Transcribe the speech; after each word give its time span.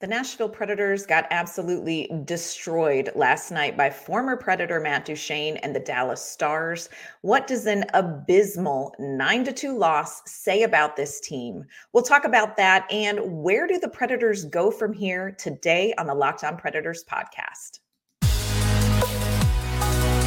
The 0.00 0.06
Nashville 0.06 0.48
Predators 0.48 1.06
got 1.06 1.26
absolutely 1.32 2.08
destroyed 2.24 3.10
last 3.16 3.50
night 3.50 3.76
by 3.76 3.90
former 3.90 4.36
Predator 4.36 4.78
Matt 4.78 5.04
Duchene 5.04 5.56
and 5.56 5.74
the 5.74 5.80
Dallas 5.80 6.22
Stars. 6.22 6.88
What 7.22 7.48
does 7.48 7.66
an 7.66 7.84
abysmal 7.94 8.94
9 9.00 9.44
to 9.46 9.52
2 9.52 9.76
loss 9.76 10.22
say 10.24 10.62
about 10.62 10.94
this 10.94 11.18
team? 11.18 11.64
We'll 11.92 12.04
talk 12.04 12.24
about 12.24 12.56
that 12.58 12.86
and 12.92 13.18
where 13.42 13.66
do 13.66 13.80
the 13.80 13.88
Predators 13.88 14.44
go 14.44 14.70
from 14.70 14.92
here 14.92 15.32
today 15.32 15.92
on 15.98 16.06
the 16.06 16.14
Locked 16.14 16.44
On 16.44 16.56
Predators 16.56 17.02
podcast. 17.02 17.80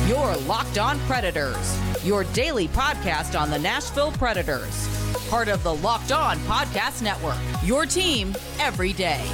Your 0.09 0.35
Locked 0.47 0.79
On 0.79 0.99
Predators, 1.07 1.79
your 2.03 2.25
daily 2.33 2.67
podcast 2.67 3.39
on 3.39 3.49
the 3.49 3.59
Nashville 3.59 4.11
Predators. 4.11 4.89
Part 5.29 5.47
of 5.47 5.63
the 5.63 5.75
Locked 5.75 6.11
On 6.11 6.37
Podcast 6.39 7.01
Network. 7.01 7.37
Your 7.63 7.85
team 7.85 8.35
every 8.59 8.91
day. 8.91 9.25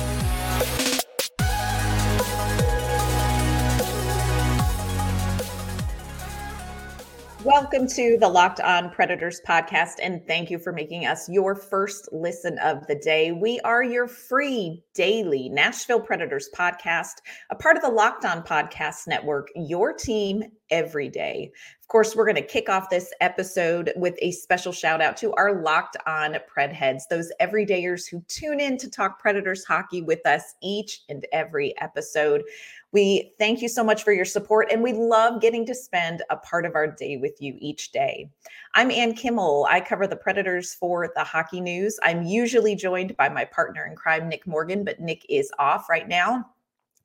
Welcome 7.47 7.87
to 7.87 8.17
the 8.19 8.27
Locked 8.27 8.59
On 8.59 8.89
Predators 8.89 9.39
podcast, 9.47 9.99
and 10.03 10.21
thank 10.27 10.51
you 10.51 10.59
for 10.59 10.73
making 10.73 11.05
us 11.05 11.29
your 11.29 11.55
first 11.55 12.09
listen 12.11 12.59
of 12.59 12.85
the 12.87 12.95
day. 12.95 13.31
We 13.31 13.61
are 13.61 13.81
your 13.81 14.07
free 14.07 14.83
daily 14.93 15.47
Nashville 15.47 16.01
Predators 16.01 16.49
podcast, 16.53 17.13
a 17.49 17.55
part 17.55 17.77
of 17.77 17.83
the 17.83 17.89
Locked 17.89 18.25
On 18.25 18.43
Podcast 18.43 19.07
Network, 19.07 19.47
your 19.55 19.93
team 19.93 20.43
every 20.69 21.07
day. 21.07 21.51
Of 21.87 21.89
course, 21.89 22.17
we're 22.17 22.25
going 22.25 22.35
to 22.35 22.41
kick 22.41 22.67
off 22.67 22.89
this 22.89 23.13
episode 23.21 23.93
with 23.95 24.15
a 24.21 24.31
special 24.31 24.73
shout 24.73 24.99
out 24.99 25.15
to 25.17 25.31
our 25.35 25.61
Locked 25.61 25.95
On 26.05 26.35
Pred 26.53 26.73
heads, 26.73 27.07
those 27.07 27.31
everydayers 27.39 28.05
who 28.05 28.21
tune 28.27 28.59
in 28.59 28.77
to 28.79 28.89
talk 28.89 29.21
Predators 29.21 29.63
hockey 29.63 30.01
with 30.01 30.19
us 30.25 30.55
each 30.61 31.03
and 31.07 31.25
every 31.31 31.73
episode. 31.79 32.43
We 32.91 33.31
thank 33.39 33.61
you 33.61 33.69
so 33.69 33.85
much 33.85 34.03
for 34.03 34.11
your 34.11 34.25
support, 34.25 34.67
and 34.69 34.83
we 34.83 34.91
love 34.91 35.39
getting 35.41 35.65
to 35.65 35.73
spend 35.73 36.23
a 36.29 36.35
part 36.35 36.65
of 36.65 36.75
our 36.75 36.87
day 36.87 37.15
with 37.15 37.41
you 37.41 37.55
each 37.57 37.93
day. 37.93 38.29
I'm 38.73 38.91
Ann 38.91 39.13
Kimmel. 39.13 39.65
I 39.69 39.79
cover 39.79 40.07
the 40.07 40.17
Predators 40.17 40.73
for 40.73 41.09
the 41.15 41.23
Hockey 41.23 41.61
News. 41.61 41.97
I'm 42.03 42.23
usually 42.23 42.75
joined 42.75 43.15
by 43.15 43.29
my 43.29 43.45
partner 43.45 43.85
in 43.85 43.95
crime, 43.95 44.27
Nick 44.27 44.45
Morgan, 44.45 44.83
but 44.83 44.99
Nick 44.99 45.25
is 45.29 45.53
off 45.57 45.87
right 45.89 46.09
now. 46.09 46.49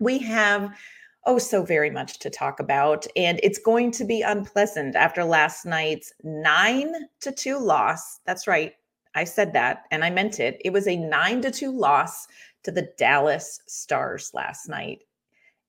We 0.00 0.18
have 0.18 0.76
oh 1.24 1.38
so 1.38 1.62
very 1.64 1.90
much 1.90 2.18
to 2.18 2.30
talk 2.30 2.60
about 2.60 3.06
and 3.16 3.38
it's 3.42 3.58
going 3.58 3.90
to 3.90 4.04
be 4.04 4.22
unpleasant 4.22 4.96
after 4.96 5.24
last 5.24 5.64
night's 5.64 6.12
9 6.22 6.94
to 7.20 7.32
2 7.32 7.58
loss 7.58 8.20
that's 8.26 8.46
right 8.46 8.74
i 9.14 9.24
said 9.24 9.52
that 9.52 9.84
and 9.90 10.04
i 10.04 10.10
meant 10.10 10.40
it 10.40 10.60
it 10.64 10.72
was 10.72 10.86
a 10.86 10.96
9 10.96 11.42
to 11.42 11.50
2 11.50 11.72
loss 11.72 12.26
to 12.62 12.70
the 12.70 12.88
dallas 12.98 13.60
stars 13.66 14.30
last 14.34 14.68
night 14.68 15.04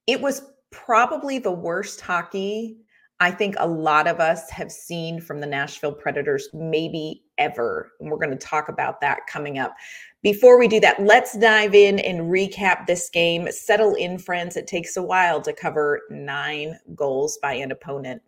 it 0.08 0.22
was 0.22 0.44
probably 0.72 1.40
the 1.40 1.52
worst 1.52 2.02
hockey 2.02 2.78
I 3.24 3.32
think 3.32 3.56
a 3.58 3.68
lot 3.68 4.08
of 4.08 4.20
us 4.20 4.50
have 4.50 4.70
seen 4.70 5.22
from 5.22 5.40
the 5.40 5.48
Nashville 5.48 5.94
Predators, 5.94 6.50
maybe 6.54 7.24
ever. 7.38 7.94
And 8.02 8.12
we're 8.12 8.18
going 8.18 8.32
to 8.32 8.36
talk 8.36 8.68
about 8.68 9.00
that 9.00 9.28
coming 9.28 9.60
up. 9.60 9.74
Before 10.24 10.58
we 10.58 10.70
do 10.70 10.80
that, 10.80 11.04
let's 11.04 11.38
dive 11.38 11.76
in 11.76 12.00
and 12.00 12.32
recap 12.32 12.88
this 12.88 13.10
game. 13.10 13.52
Settle 13.52 13.94
in, 13.96 14.18
friends. 14.18 14.56
It 14.56 14.68
takes 14.68 14.96
a 14.96 15.04
while 15.04 15.42
to 15.42 15.52
cover 15.52 16.04
nine 16.10 16.80
goals 16.96 17.38
by 17.42 17.56
an 17.56 17.74
opponent. 17.74 18.22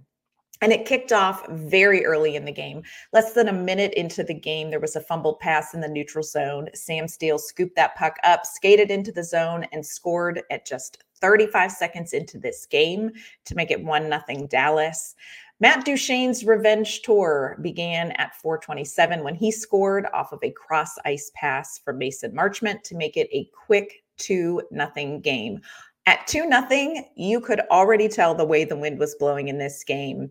And 0.62 0.73
it 0.73 0.86
kicked 0.86 1.14
off 1.14 1.48
very 1.50 2.06
early 2.06 2.36
in 2.36 2.44
the 2.44 2.52
game. 2.52 2.84
Less 3.14 3.32
than 3.32 3.48
a 3.48 3.54
minute 3.54 3.94
into 3.94 4.23
the 4.23 4.34
game, 4.34 4.70
there 4.70 4.80
was 4.82 4.98
a 4.98 5.02
fumbled 5.02 5.40
pass 5.40 5.73
in 5.73 5.80
the 5.80 5.88
neutral 5.88 6.23
zone. 6.23 6.68
Sam 6.73 7.08
Steel 7.08 7.38
scooped 7.38 7.78
that 7.78 7.96
puck 7.96 8.18
up, 8.26 8.46
skated 8.46 8.92
into 8.92 9.14
the 9.14 9.23
zone, 9.23 9.66
and 9.72 9.86
scored 9.86 10.42
at 10.52 10.66
just 10.66 11.02
35 11.22 11.72
seconds 11.72 12.12
into 12.12 12.38
this 12.38 12.66
game 12.66 13.12
to 13.46 13.56
make 13.56 13.72
it 13.72 13.84
1 13.84 14.10
nothing 14.10 14.48
Dallas. 14.48 15.16
Matt 15.61 15.86
Duchene's 15.86 16.44
revenge 16.44 17.02
tour 17.02 17.58
began 17.61 18.11
at 18.14 18.36
427 18.36 19.23
when 19.23 19.36
he 19.36 19.52
scored 19.52 20.05
off 20.14 20.33
of 20.33 20.39
a 20.43 20.52
cross 20.52 20.98
ice 21.05 21.32
pass 21.33 21.80
from 21.80 21.98
Mason 21.98 22.33
Marchment 22.33 22.83
to 22.83 22.95
make 22.95 23.16
it 23.16 23.30
a 23.32 23.49
quick 23.66 24.04
2 24.17 24.64
nothing 24.70 25.21
game. 25.21 25.61
At 26.08 26.27
2 26.27 26.45
nothing, 26.45 27.05
you 27.16 27.39
could 27.39 27.61
already 27.71 28.10
tell 28.10 28.36
the 28.36 28.43
way 28.43 28.66
the 28.66 28.76
wind 28.76 28.99
was 28.99 29.16
blowing 29.16 29.48
in 29.48 29.58
this 29.58 29.82
game. 29.86 30.30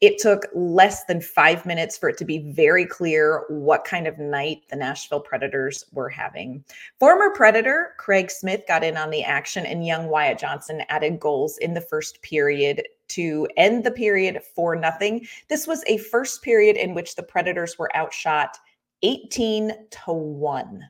It 0.00 0.18
took 0.18 0.46
less 0.54 1.04
than 1.04 1.20
five 1.20 1.66
minutes 1.66 1.98
for 1.98 2.08
it 2.08 2.16
to 2.18 2.24
be 2.24 2.52
very 2.52 2.86
clear 2.86 3.44
what 3.48 3.84
kind 3.84 4.06
of 4.06 4.18
night 4.18 4.62
the 4.70 4.76
Nashville 4.76 5.20
Predators 5.20 5.84
were 5.92 6.08
having. 6.08 6.64
Former 7.00 7.30
Predator 7.30 7.94
Craig 7.98 8.30
Smith 8.30 8.62
got 8.66 8.84
in 8.84 8.96
on 8.96 9.10
the 9.10 9.24
action, 9.24 9.66
and 9.66 9.86
young 9.86 10.08
Wyatt 10.08 10.38
Johnston 10.38 10.82
added 10.88 11.20
goals 11.20 11.58
in 11.58 11.74
the 11.74 11.80
first 11.80 12.22
period 12.22 12.82
to 13.14 13.48
end 13.56 13.84
the 13.84 13.90
period 13.90 14.40
for 14.54 14.76
nothing. 14.76 15.26
This 15.48 15.66
was 15.66 15.84
a 15.86 15.98
first 15.98 16.42
period 16.42 16.76
in 16.76 16.94
which 16.94 17.14
the 17.14 17.22
Predators 17.22 17.78
were 17.78 17.94
outshot 17.96 18.56
18 19.02 19.72
to 19.90 20.12
1. 20.12 20.88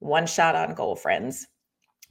One 0.00 0.26
shot 0.26 0.56
on 0.56 0.74
goal, 0.74 0.96
friends 0.96 1.46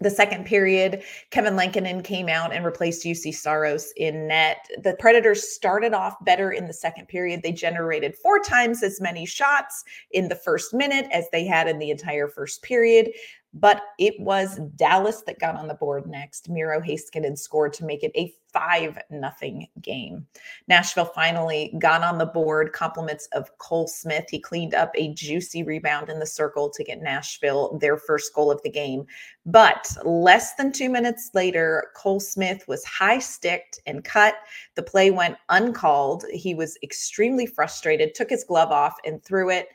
the 0.02 0.10
second 0.10 0.46
period, 0.46 1.04
Kevin 1.30 1.56
Lankinen 1.56 2.02
came 2.02 2.28
out 2.28 2.54
and 2.54 2.66
replaced 2.66 3.06
Juuse 3.06 3.36
Saros 3.36 3.94
in 3.96 4.28
net. 4.28 4.68
The 4.84 4.96
Predators 5.00 5.48
started 5.48 5.94
off 5.94 6.16
better 6.26 6.52
in 6.52 6.66
the 6.66 6.74
second 6.74 7.08
period. 7.08 7.44
They 7.44 7.52
generated 7.52 8.16
four 8.16 8.40
times 8.40 8.82
as 8.82 9.00
many 9.00 9.26
shots 9.26 9.84
in 10.12 10.28
the 10.28 10.36
first 10.36 10.74
minute 10.74 11.08
as 11.12 11.28
they 11.32 11.46
had 11.46 11.68
in 11.68 11.78
the 11.78 11.92
entire 11.92 12.28
first 12.28 12.64
period 12.64 13.12
but 13.54 13.82
it 14.00 14.20
was 14.20 14.60
Dallas 14.76 15.24
that 15.24 15.40
got 15.40 15.56
on 15.56 15.68
the 15.68 15.74
board 15.74 16.08
next. 16.08 16.50
Miro 16.50 16.80
Heiskanen 16.80 17.38
scored 17.38 17.74
to 17.74 17.86
make 17.86 18.04
it 18.04 18.12
a 18.16 18.34
5 18.54 18.98
nothing 19.10 19.68
game. 19.82 20.26
Nashville 20.68 21.06
finally 21.06 21.74
got 21.80 22.02
on 22.02 22.18
the 22.18 22.26
board. 22.26 22.74
Compliments 22.74 23.28
of 23.34 23.58
Cole 23.58 23.88
Smith. 23.88 24.26
He 24.30 24.40
cleaned 24.40 24.74
up 24.74 24.92
a 24.96 25.14
juicy 25.14 25.64
rebound 25.64 26.10
in 26.10 26.20
the 26.20 26.26
circle 26.26 26.70
to 26.70 26.84
get 26.84 27.02
Nashville 27.02 27.78
their 27.80 27.98
first 27.98 28.34
goal 28.34 28.52
of 28.52 28.62
the 28.64 28.70
game. 28.70 29.06
But 29.46 29.90
less 30.04 30.56
than 30.56 30.72
two 30.72 30.90
minutes 30.90 31.32
later, 31.34 31.92
Cole 31.96 32.20
Smith 32.20 32.68
was 32.68 32.84
high 32.86 33.20
sticked 33.20 33.80
and 33.86 34.04
cut. 34.04 34.36
The 34.76 34.84
play 34.84 35.12
went 35.12 35.38
uncalled. 35.50 36.26
He 36.34 36.54
was 36.54 36.78
extremely 36.84 37.46
frustrated, 37.46 38.16
took 38.16 38.30
his 38.30 38.44
glove 38.44 38.72
off 38.72 38.96
and 39.06 39.24
threw 39.24 39.50
it 39.50 39.70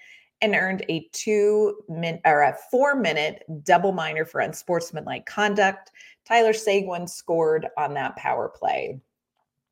and 0.46 0.54
earned 0.54 0.84
a 0.88 1.08
two 1.12 1.76
min 1.88 2.20
or 2.24 2.42
a 2.42 2.56
four 2.70 2.94
minute 2.94 3.44
double 3.64 3.92
minor 3.92 4.24
for 4.24 4.40
unsportsmanlike 4.40 5.26
conduct. 5.26 5.90
Tyler 6.24 6.52
Seguin 6.52 7.06
scored 7.08 7.66
on 7.76 7.94
that 7.94 8.14
power 8.16 8.48
play 8.48 9.00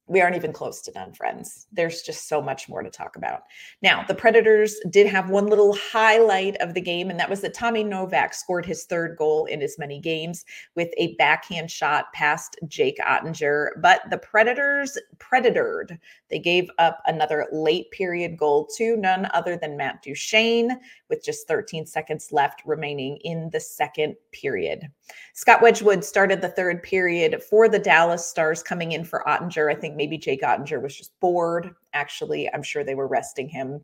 we 0.07 0.21
aren't 0.21 0.37
even 0.37 0.53
close 0.53 0.83
to 0.83 0.91
done, 0.91 1.13
friends. 1.15 1.67
There's 1.73 2.03
just 2.03 2.29
so 2.29 2.43
much 2.43 2.69
more 2.69 2.83
to 2.83 2.91
talk 2.91 3.17
about. 3.17 3.45
Now, 3.83 4.05
the 4.07 4.15
Predators 4.15 4.77
did 4.91 5.07
have 5.07 5.31
one 5.31 5.47
little 5.47 5.75
highlight 5.75 6.57
of 6.57 6.75
the 6.75 6.81
game, 6.81 7.09
and 7.09 7.19
that 7.19 7.31
was 7.31 7.41
that 7.41 7.55
Tommy 7.55 7.83
Novak 7.83 8.35
scored 8.35 8.67
his 8.67 8.85
third 8.85 9.17
goal 9.17 9.47
in 9.47 9.63
as 9.63 9.79
many 9.79 9.99
games 9.99 10.45
with 10.77 10.91
a 10.99 11.15
backhand 11.17 11.71
shot 11.71 12.13
past 12.13 12.59
Jake 12.69 12.99
Oettinger. 12.99 13.71
But 13.81 14.03
the 14.11 14.19
Predators 14.19 14.99
predatored. 15.19 15.99
They 16.29 16.39
gave 16.39 16.69
up 16.79 17.01
another 17.07 17.47
late 17.51 17.91
period 17.91 18.37
goal 18.37 18.69
to 18.77 18.97
none 18.97 19.29
other 19.33 19.57
than 19.57 19.77
Matt 19.77 20.03
Duchene 20.03 20.79
with 21.09 21.25
just 21.25 21.49
13 21.49 21.87
seconds 21.87 22.33
left 22.33 22.63
remaining 22.67 23.17
in 23.19 23.49
the 23.53 23.61
second 23.61 24.17
period. 24.33 24.89
Scott 25.35 25.63
Wedgewood 25.63 26.05
started 26.05 26.41
the 26.41 26.49
third 26.49 26.83
period 26.83 27.43
for 27.43 27.69
the 27.69 27.79
Dallas 27.79 28.27
Stars 28.27 28.63
coming 28.63 28.93
in 28.93 29.05
for 29.05 29.25
Oettinger. 29.27 29.71
I 29.71 29.75
think 29.75 29.95
think 29.95 29.97
maybe 29.97 30.19
Jake 30.19 30.43
Oettinger 30.43 30.83
was 30.83 30.97
just 30.97 31.19
bored. 31.21 31.75
Actually, 31.93 32.53
I'm 32.53 32.63
sure 32.63 32.85
they 32.85 32.95
were 32.95 33.07
resting 33.07 33.49
him. 33.49 33.83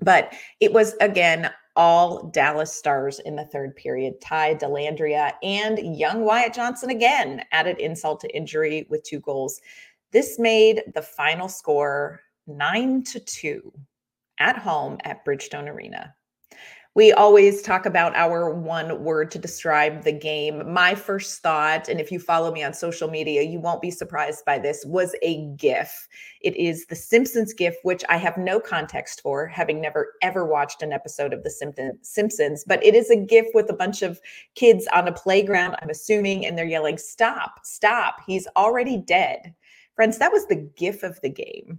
But 0.00 0.34
it 0.60 0.72
was 0.72 0.94
again 1.00 1.50
all 1.76 2.24
Dallas 2.28 2.72
stars 2.72 3.20
in 3.20 3.36
the 3.36 3.44
third 3.46 3.76
period. 3.76 4.20
Ty 4.20 4.56
Dellandrea 4.56 5.34
and 5.42 5.96
young 5.96 6.24
Wyatt 6.24 6.54
Johnston 6.54 6.90
again 6.90 7.44
added 7.52 7.78
insult 7.78 8.20
to 8.20 8.36
injury 8.36 8.86
with 8.90 9.04
two 9.04 9.20
goals. 9.20 9.60
This 10.10 10.36
made 10.38 10.82
the 10.94 11.02
final 11.02 11.48
score 11.48 12.20
nine 12.46 13.04
to 13.04 13.20
two 13.20 13.72
at 14.38 14.58
home 14.58 14.98
at 15.04 15.24
Bridgestone 15.24 15.68
Arena. 15.68 16.14
We 16.96 17.12
always 17.12 17.60
talk 17.60 17.84
about 17.84 18.16
our 18.16 18.48
one 18.48 19.04
word 19.04 19.30
to 19.32 19.38
describe 19.38 20.02
the 20.02 20.12
game. 20.12 20.72
My 20.72 20.94
first 20.94 21.42
thought, 21.42 21.90
and 21.90 22.00
if 22.00 22.10
you 22.10 22.18
follow 22.18 22.50
me 22.50 22.64
on 22.64 22.72
social 22.72 23.10
media, 23.10 23.42
you 23.42 23.60
won't 23.60 23.82
be 23.82 23.90
surprised 23.90 24.46
by 24.46 24.58
this, 24.58 24.82
was 24.86 25.14
a 25.20 25.44
GIF. 25.56 26.08
It 26.40 26.56
is 26.56 26.86
the 26.86 26.96
Simpsons 26.96 27.52
GIF, 27.52 27.74
which 27.82 28.02
I 28.08 28.16
have 28.16 28.38
no 28.38 28.58
context 28.58 29.20
for, 29.20 29.46
having 29.46 29.78
never 29.78 30.14
ever 30.22 30.46
watched 30.46 30.82
an 30.82 30.90
episode 30.90 31.34
of 31.34 31.42
The 31.42 31.98
Simpsons, 32.00 32.64
but 32.66 32.82
it 32.82 32.94
is 32.94 33.10
a 33.10 33.16
GIF 33.16 33.48
with 33.52 33.68
a 33.68 33.76
bunch 33.76 34.00
of 34.00 34.18
kids 34.54 34.88
on 34.94 35.06
a 35.06 35.12
playground, 35.12 35.76
I'm 35.82 35.90
assuming, 35.90 36.46
and 36.46 36.56
they're 36.56 36.64
yelling, 36.64 36.96
Stop, 36.96 37.60
stop, 37.62 38.22
he's 38.26 38.48
already 38.56 38.96
dead. 38.96 39.54
Friends, 39.96 40.16
that 40.16 40.32
was 40.32 40.46
the 40.46 40.66
GIF 40.76 41.02
of 41.02 41.20
the 41.20 41.28
game 41.28 41.78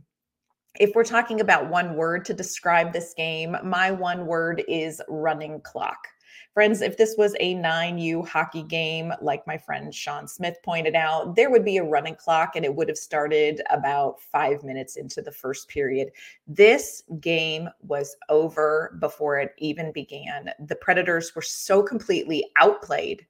if 0.79 0.95
we're 0.95 1.03
talking 1.03 1.41
about 1.41 1.69
one 1.69 1.95
word 1.95 2.25
to 2.25 2.33
describe 2.33 2.93
this 2.93 3.13
game, 3.15 3.57
my 3.63 3.91
one 3.91 4.25
word 4.25 4.63
is 4.67 5.01
running 5.07 5.61
clock. 5.61 6.07
Friends, 6.53 6.81
if 6.81 6.97
this 6.97 7.13
was 7.19 7.35
a 7.39 7.53
9U 7.53 8.27
hockey 8.27 8.63
game, 8.63 9.13
like 9.21 9.45
my 9.45 9.59
friend 9.59 9.93
Sean 9.93 10.27
Smith 10.27 10.57
pointed 10.65 10.95
out, 10.95 11.35
there 11.35 11.51
would 11.51 11.63
be 11.63 11.77
a 11.77 11.83
running 11.83 12.15
clock 12.15 12.55
and 12.55 12.65
it 12.65 12.73
would 12.73 12.87
have 12.87 12.97
started 12.97 13.61
about 13.69 14.19
five 14.19 14.63
minutes 14.63 14.95
into 14.95 15.21
the 15.21 15.31
first 15.31 15.67
period. 15.67 16.09
This 16.47 17.03
game 17.19 17.69
was 17.81 18.15
over 18.29 18.97
before 18.99 19.37
it 19.37 19.53
even 19.59 19.91
began. 19.91 20.49
The 20.65 20.75
Predators 20.77 21.35
were 21.35 21.43
so 21.43 21.83
completely 21.83 22.43
outplayed, 22.59 23.27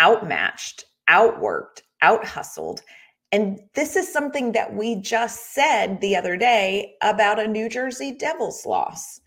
outmatched, 0.00 0.84
outworked, 1.08 1.82
out 2.02 2.24
hustled. 2.24 2.82
And 3.32 3.60
this 3.74 3.94
is 3.94 4.12
something 4.12 4.52
that 4.52 4.74
we 4.74 4.96
just 4.96 5.54
said 5.54 6.00
the 6.00 6.16
other 6.16 6.36
day 6.36 6.94
about 7.02 7.38
a 7.38 7.46
New 7.46 7.68
Jersey 7.68 8.12
Devils 8.12 8.66
loss. 8.66 9.20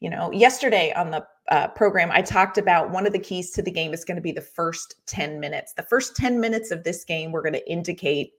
You 0.00 0.10
know, 0.10 0.30
yesterday 0.32 0.92
on 0.92 1.10
the 1.10 1.26
uh, 1.50 1.68
program, 1.68 2.10
I 2.12 2.20
talked 2.20 2.58
about 2.58 2.90
one 2.90 3.06
of 3.06 3.12
the 3.12 3.18
keys 3.18 3.50
to 3.52 3.62
the 3.62 3.70
game 3.70 3.94
is 3.94 4.04
going 4.04 4.16
to 4.16 4.22
be 4.22 4.32
the 4.32 4.40
first 4.40 4.96
10 5.06 5.40
minutes. 5.40 5.72
The 5.72 5.82
first 5.82 6.14
10 6.14 6.40
minutes 6.40 6.70
of 6.70 6.84
this 6.84 7.04
game, 7.04 7.32
we're 7.32 7.42
going 7.42 7.54
to 7.54 7.70
indicate 7.70 8.32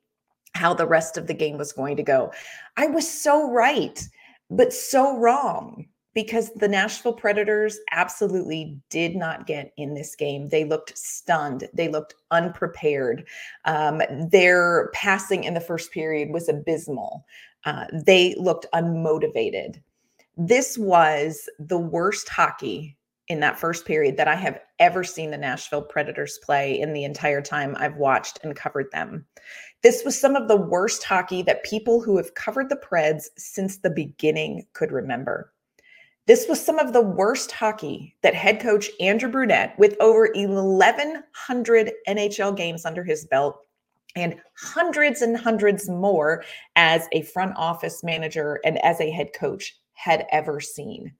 how 0.53 0.73
the 0.73 0.87
rest 0.87 1.17
of 1.17 1.27
the 1.27 1.33
game 1.33 1.57
was 1.57 1.73
going 1.73 1.97
to 1.97 2.03
go. 2.03 2.31
I 2.77 2.87
was 2.87 3.09
so 3.09 3.51
right, 3.51 4.07
but 4.49 4.71
so 4.73 5.17
wrong 5.17 5.87
because 6.13 6.51
the 6.55 6.67
Nashville 6.67 7.13
Predators 7.13 7.79
absolutely 7.91 8.79
did 8.89 9.15
not 9.15 9.47
get 9.47 9.71
in 9.77 9.93
this 9.93 10.15
game. 10.15 10.49
They 10.49 10.65
looked 10.65 10.97
stunned, 10.97 11.67
they 11.73 11.87
looked 11.87 12.15
unprepared. 12.31 13.27
Um, 13.65 14.01
their 14.31 14.89
passing 14.93 15.43
in 15.43 15.53
the 15.53 15.61
first 15.61 15.91
period 15.91 16.31
was 16.31 16.49
abysmal. 16.49 17.25
Uh, 17.65 17.85
they 18.05 18.35
looked 18.37 18.65
unmotivated. 18.73 19.81
This 20.37 20.77
was 20.77 21.49
the 21.59 21.77
worst 21.77 22.29
hockey 22.29 22.97
in 23.27 23.41
that 23.41 23.59
first 23.59 23.85
period 23.85 24.17
that 24.17 24.27
I 24.27 24.35
have 24.35 24.59
ever 24.79 25.03
seen 25.03 25.29
the 25.29 25.37
Nashville 25.37 25.83
Predators 25.83 26.39
play 26.43 26.79
in 26.79 26.93
the 26.93 27.03
entire 27.03 27.41
time 27.41 27.75
I've 27.77 27.97
watched 27.97 28.39
and 28.43 28.55
covered 28.55 28.87
them. 28.91 29.25
This 29.83 30.03
was 30.03 30.19
some 30.19 30.35
of 30.35 30.47
the 30.47 30.57
worst 30.57 31.03
hockey 31.03 31.43
that 31.43 31.63
people 31.63 32.01
who 32.01 32.17
have 32.17 32.33
covered 32.33 32.69
the 32.69 32.75
Preds 32.75 33.25
since 33.37 33.77
the 33.77 33.91
beginning 33.91 34.65
could 34.73 34.91
remember. 34.91 35.53
This 36.29 36.47
was 36.47 36.63
some 36.63 36.77
of 36.77 36.93
the 36.93 37.01
worst 37.01 37.51
hockey 37.51 38.15
that 38.21 38.35
head 38.35 38.59
coach 38.59 38.87
Andrew 38.99 39.31
Brunette, 39.31 39.73
with 39.79 39.97
over 39.99 40.31
1,100 40.35 41.91
NHL 42.07 42.55
games 42.55 42.85
under 42.85 43.03
his 43.03 43.25
belt 43.25 43.59
and 44.15 44.35
hundreds 44.55 45.23
and 45.23 45.35
hundreds 45.35 45.89
more 45.89 46.43
as 46.75 47.07
a 47.13 47.23
front 47.23 47.53
office 47.55 48.03
manager 48.03 48.59
and 48.63 48.77
as 48.85 49.01
a 49.01 49.09
head 49.09 49.29
coach, 49.33 49.75
had 49.93 50.27
ever 50.31 50.59
seen. 50.59 51.15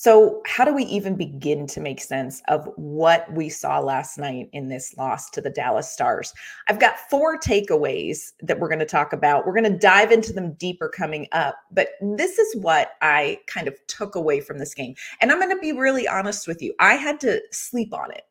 So, 0.00 0.42
how 0.46 0.64
do 0.64 0.72
we 0.72 0.84
even 0.84 1.16
begin 1.16 1.66
to 1.66 1.80
make 1.80 2.00
sense 2.00 2.40
of 2.46 2.70
what 2.76 3.26
we 3.32 3.48
saw 3.48 3.80
last 3.80 4.16
night 4.16 4.48
in 4.52 4.68
this 4.68 4.96
loss 4.96 5.28
to 5.30 5.40
the 5.40 5.50
Dallas 5.50 5.90
Stars? 5.90 6.32
I've 6.68 6.78
got 6.78 7.00
four 7.10 7.36
takeaways 7.36 8.30
that 8.42 8.60
we're 8.60 8.68
going 8.68 8.78
to 8.78 8.86
talk 8.86 9.12
about. 9.12 9.44
We're 9.44 9.60
going 9.60 9.72
to 9.72 9.76
dive 9.76 10.12
into 10.12 10.32
them 10.32 10.52
deeper 10.52 10.88
coming 10.88 11.26
up, 11.32 11.56
but 11.72 11.88
this 12.00 12.38
is 12.38 12.62
what 12.62 12.92
I 13.02 13.40
kind 13.48 13.66
of 13.66 13.74
took 13.88 14.14
away 14.14 14.38
from 14.38 14.60
this 14.60 14.72
game. 14.72 14.94
And 15.20 15.32
I'm 15.32 15.40
going 15.40 15.50
to 15.50 15.60
be 15.60 15.72
really 15.72 16.06
honest 16.06 16.46
with 16.46 16.62
you. 16.62 16.72
I 16.78 16.94
had 16.94 17.18
to 17.22 17.42
sleep 17.50 17.92
on 17.92 18.12
it 18.12 18.22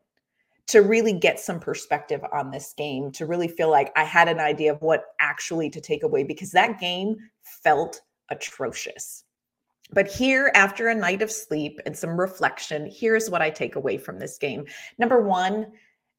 to 0.68 0.80
really 0.80 1.12
get 1.12 1.38
some 1.38 1.60
perspective 1.60 2.22
on 2.32 2.52
this 2.52 2.74
game, 2.78 3.12
to 3.12 3.26
really 3.26 3.50
feel 3.50 3.70
like 3.70 3.92
I 3.98 4.06
had 4.06 4.30
an 4.30 4.40
idea 4.40 4.72
of 4.72 4.82
what 4.82 5.04
actually 5.20 5.70
to 5.72 5.82
take 5.82 6.04
away 6.04 6.24
because 6.24 6.52
that 6.52 6.80
game 6.80 7.18
felt 7.42 8.00
atrocious. 8.30 9.26
But 9.92 10.08
here, 10.08 10.52
after 10.54 10.90
a 10.90 10.96
night 10.96 11.22
of 11.22 11.32
sleep 11.32 11.80
and 11.86 11.98
some 11.98 12.20
reflection, 12.20 12.92
here's 12.92 13.30
what 13.30 13.42
I 13.42 13.50
take 13.50 13.76
away 13.76 13.98
from 13.98 14.20
this 14.20 14.38
game. 14.38 14.66
Number 14.98 15.22
one, 15.22 15.68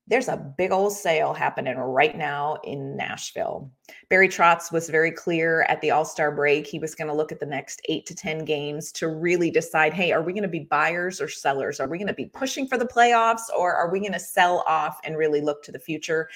there's 0.08 0.28
a 0.28 0.36
big 0.56 0.72
old 0.72 0.94
sale 0.94 1.34
happening 1.34 1.76
right 1.76 2.16
now 2.16 2.56
in 2.64 2.96
Nashville. 2.96 3.70
Barry 4.08 4.28
Trotz 4.28 4.72
was 4.72 4.88
very 4.88 5.12
clear 5.12 5.62
at 5.68 5.82
the 5.82 5.90
All 5.90 6.06
Star 6.06 6.34
break. 6.34 6.66
He 6.66 6.78
was 6.78 6.94
going 6.94 7.08
to 7.08 7.14
look 7.14 7.30
at 7.30 7.40
the 7.40 7.46
next 7.46 7.82
eight 7.90 8.06
to 8.06 8.14
10 8.14 8.46
games 8.46 8.90
to 8.92 9.08
really 9.08 9.50
decide 9.50 9.92
hey, 9.92 10.12
are 10.12 10.22
we 10.22 10.32
going 10.32 10.42
to 10.42 10.48
be 10.48 10.60
buyers 10.60 11.20
or 11.20 11.28
sellers? 11.28 11.78
Are 11.78 11.88
we 11.88 11.98
going 11.98 12.08
to 12.08 12.14
be 12.14 12.26
pushing 12.26 12.66
for 12.66 12.78
the 12.78 12.86
playoffs 12.86 13.50
or 13.56 13.74
are 13.74 13.92
we 13.92 14.00
going 14.00 14.12
to 14.12 14.18
sell 14.18 14.64
off 14.66 14.98
and 15.04 15.16
really 15.16 15.42
look 15.42 15.62
to 15.64 15.72
the 15.72 15.78
future? 15.78 16.28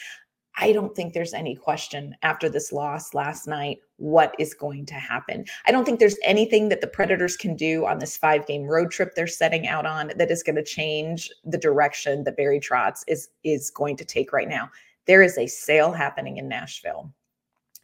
I 0.56 0.72
don't 0.72 0.94
think 0.94 1.12
there's 1.12 1.34
any 1.34 1.56
question 1.56 2.14
after 2.22 2.48
this 2.48 2.72
loss 2.72 3.14
last 3.14 3.46
night 3.46 3.78
what 3.96 4.34
is 4.38 4.54
going 4.54 4.84
to 4.86 4.94
happen. 4.94 5.44
I 5.66 5.72
don't 5.72 5.84
think 5.84 5.98
there's 5.98 6.18
anything 6.22 6.68
that 6.68 6.80
the 6.80 6.86
Predators 6.86 7.36
can 7.36 7.56
do 7.56 7.86
on 7.86 7.98
this 7.98 8.16
five 8.16 8.46
game 8.46 8.64
road 8.64 8.90
trip 8.90 9.14
they're 9.14 9.26
setting 9.26 9.66
out 9.66 9.86
on 9.86 10.12
that 10.16 10.30
is 10.30 10.42
going 10.42 10.56
to 10.56 10.64
change 10.64 11.30
the 11.44 11.58
direction 11.58 12.24
that 12.24 12.36
Barry 12.36 12.60
Trotz 12.60 13.02
is 13.06 13.28
is 13.44 13.70
going 13.70 13.96
to 13.96 14.04
take 14.04 14.32
right 14.32 14.48
now. 14.48 14.70
There 15.06 15.22
is 15.22 15.38
a 15.38 15.46
sale 15.46 15.92
happening 15.92 16.36
in 16.36 16.48
Nashville. 16.48 17.12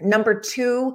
Number 0.00 0.38
2, 0.38 0.94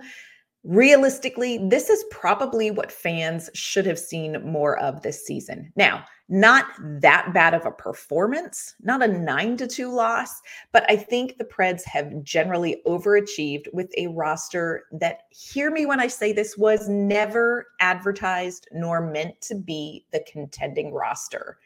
realistically, 0.63 1.57
this 1.67 1.89
is 1.89 2.05
probably 2.11 2.71
what 2.71 2.91
fans 2.91 3.49
should 3.53 3.85
have 3.85 3.99
seen 3.99 4.41
more 4.45 4.79
of 4.79 5.01
this 5.01 5.25
season. 5.25 5.73
Now, 5.75 6.05
not 6.29 6.65
that 6.79 7.33
bad 7.33 7.53
of 7.53 7.65
a 7.65 7.71
performance, 7.71 8.75
not 8.81 9.03
a 9.03 9.07
nine 9.07 9.57
to 9.57 9.67
two 9.67 9.91
loss, 9.91 10.41
but 10.71 10.89
I 10.89 10.95
think 10.95 11.37
the 11.37 11.45
Preds 11.45 11.83
have 11.83 12.23
generally 12.23 12.81
overachieved 12.87 13.67
with 13.73 13.91
a 13.97 14.07
roster 14.07 14.85
that, 14.93 15.23
hear 15.31 15.69
me 15.69 15.85
when 15.85 15.99
I 15.99 16.07
say 16.07 16.31
this, 16.31 16.57
was 16.57 16.87
never 16.87 17.67
advertised 17.81 18.67
nor 18.71 19.01
meant 19.01 19.41
to 19.41 19.55
be 19.55 20.05
the 20.11 20.23
contending 20.31 20.93
roster. 20.93 21.59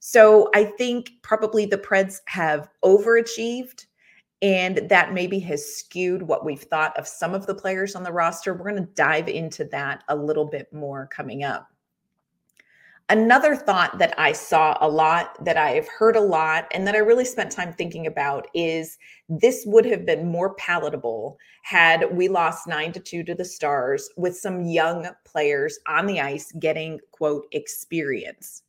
So 0.00 0.50
I 0.52 0.64
think 0.64 1.12
probably 1.22 1.64
the 1.64 1.78
Preds 1.78 2.18
have 2.26 2.68
overachieved 2.84 3.86
and 4.42 4.88
that 4.88 5.14
maybe 5.14 5.38
has 5.38 5.64
skewed 5.64 6.22
what 6.22 6.44
we've 6.44 6.62
thought 6.62 6.98
of 6.98 7.06
some 7.06 7.32
of 7.32 7.46
the 7.46 7.54
players 7.54 7.94
on 7.94 8.02
the 8.02 8.12
roster. 8.12 8.52
We're 8.52 8.72
going 8.72 8.84
to 8.84 8.92
dive 8.94 9.28
into 9.28 9.64
that 9.66 10.02
a 10.08 10.16
little 10.16 10.44
bit 10.44 10.72
more 10.72 11.06
coming 11.06 11.44
up. 11.44 11.71
Another 13.08 13.56
thought 13.56 13.98
that 13.98 14.14
I 14.18 14.32
saw 14.32 14.78
a 14.80 14.88
lot, 14.88 15.44
that 15.44 15.56
I've 15.56 15.88
heard 15.88 16.16
a 16.16 16.20
lot, 16.20 16.66
and 16.72 16.86
that 16.86 16.94
I 16.94 16.98
really 16.98 17.24
spent 17.24 17.50
time 17.50 17.72
thinking 17.72 18.06
about 18.06 18.48
is 18.54 18.96
this 19.28 19.64
would 19.66 19.84
have 19.86 20.06
been 20.06 20.30
more 20.30 20.54
palatable 20.54 21.36
had 21.62 22.16
we 22.16 22.28
lost 22.28 22.66
nine 22.66 22.92
to 22.92 23.00
two 23.00 23.22
to 23.24 23.34
the 23.34 23.44
Stars 23.44 24.08
with 24.16 24.36
some 24.36 24.62
young 24.62 25.08
players 25.24 25.78
on 25.86 26.06
the 26.06 26.20
ice 26.20 26.52
getting, 26.58 27.00
quote, 27.10 27.46
experience. 27.52 28.62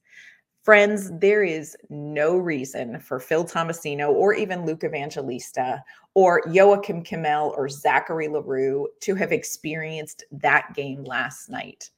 Friends, 0.64 1.12
there 1.20 1.44
is 1.44 1.76
no 1.90 2.38
reason 2.38 3.00
for 3.00 3.20
Phil 3.20 3.44
Tomasino 3.44 4.10
or 4.10 4.34
even 4.34 4.66
Luke 4.66 4.84
Evangelista 4.84 5.84
or 6.14 6.42
Joakim 6.44 7.06
Kemell 7.06 7.52
or 7.58 7.68
Zachary 7.68 8.30
L'Heureux 8.30 8.88
to 9.02 9.16
have 9.16 9.34
experienced 9.34 10.24
that 10.32 10.74
game 10.74 11.04
last 11.04 11.50
night. 11.50 11.90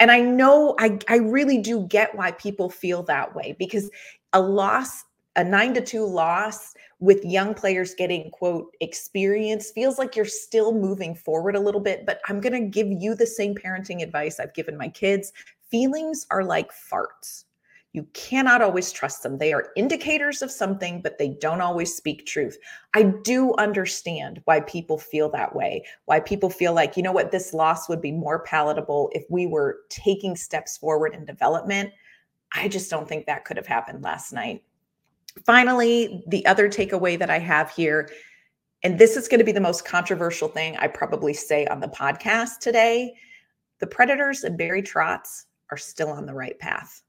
And 0.00 0.10
I 0.10 0.20
know 0.20 0.74
I, 0.78 0.98
I 1.08 1.16
really 1.16 1.58
do 1.58 1.86
get 1.86 2.14
why 2.14 2.32
people 2.32 2.70
feel 2.70 3.02
that 3.04 3.34
way 3.34 3.54
because 3.58 3.90
a 4.32 4.40
loss, 4.40 5.04
a 5.36 5.44
nine 5.44 5.74
to 5.74 5.80
two 5.80 6.04
loss 6.04 6.74
with 6.98 7.24
young 7.24 7.54
players 7.54 7.94
getting 7.94 8.30
quote 8.30 8.74
experience 8.80 9.70
feels 9.70 9.98
like 9.98 10.16
you're 10.16 10.24
still 10.24 10.72
moving 10.72 11.14
forward 11.14 11.54
a 11.54 11.60
little 11.60 11.80
bit. 11.80 12.06
But 12.06 12.20
I'm 12.28 12.40
going 12.40 12.54
to 12.54 12.68
give 12.68 12.88
you 12.90 13.14
the 13.14 13.26
same 13.26 13.54
parenting 13.54 14.02
advice 14.02 14.40
I've 14.40 14.54
given 14.54 14.76
my 14.76 14.88
kids. 14.88 15.32
Feelings 15.70 16.26
are 16.30 16.42
like 16.42 16.70
farts 16.72 17.44
you 17.92 18.06
cannot 18.12 18.62
always 18.62 18.92
trust 18.92 19.22
them. 19.22 19.38
They 19.38 19.52
are 19.52 19.72
indicators 19.76 20.42
of 20.42 20.50
something, 20.50 21.02
but 21.02 21.18
they 21.18 21.30
don't 21.40 21.60
always 21.60 21.94
speak 21.94 22.24
truth. 22.24 22.56
I 22.94 23.02
do 23.24 23.52
understand 23.54 24.40
why 24.44 24.60
people 24.60 24.96
feel 24.96 25.28
that 25.30 25.54
way, 25.56 25.84
why 26.04 26.20
people 26.20 26.50
feel 26.50 26.72
like, 26.72 26.96
you 26.96 27.02
know 27.02 27.10
what, 27.10 27.32
this 27.32 27.52
loss 27.52 27.88
would 27.88 28.00
be 28.00 28.12
more 28.12 28.44
palatable 28.44 29.10
if 29.12 29.24
we 29.28 29.46
were 29.46 29.80
taking 29.88 30.36
steps 30.36 30.78
forward 30.78 31.14
in 31.14 31.24
development. 31.24 31.92
I 32.54 32.68
just 32.68 32.90
don't 32.90 33.08
think 33.08 33.26
that 33.26 33.44
could 33.44 33.56
have 33.56 33.66
happened 33.66 34.02
last 34.02 34.32
night. 34.32 34.62
Finally, 35.44 36.22
the 36.28 36.46
other 36.46 36.68
takeaway 36.68 37.18
that 37.18 37.30
I 37.30 37.38
have 37.38 37.70
here, 37.70 38.08
and 38.84 38.98
this 38.98 39.16
is 39.16 39.26
going 39.26 39.38
to 39.40 39.44
be 39.44 39.52
the 39.52 39.60
most 39.60 39.84
controversial 39.84 40.48
thing 40.48 40.76
I 40.76 40.86
probably 40.86 41.34
say 41.34 41.66
on 41.66 41.80
the 41.80 41.88
podcast 41.88 42.58
today 42.60 43.14
the 43.80 43.86
Predators 43.86 44.44
and 44.44 44.58
Barry 44.58 44.82
Trotz 44.82 45.46
are 45.70 45.78
still 45.78 46.10
on 46.10 46.26
the 46.26 46.34
right 46.34 46.58
path 46.58 47.02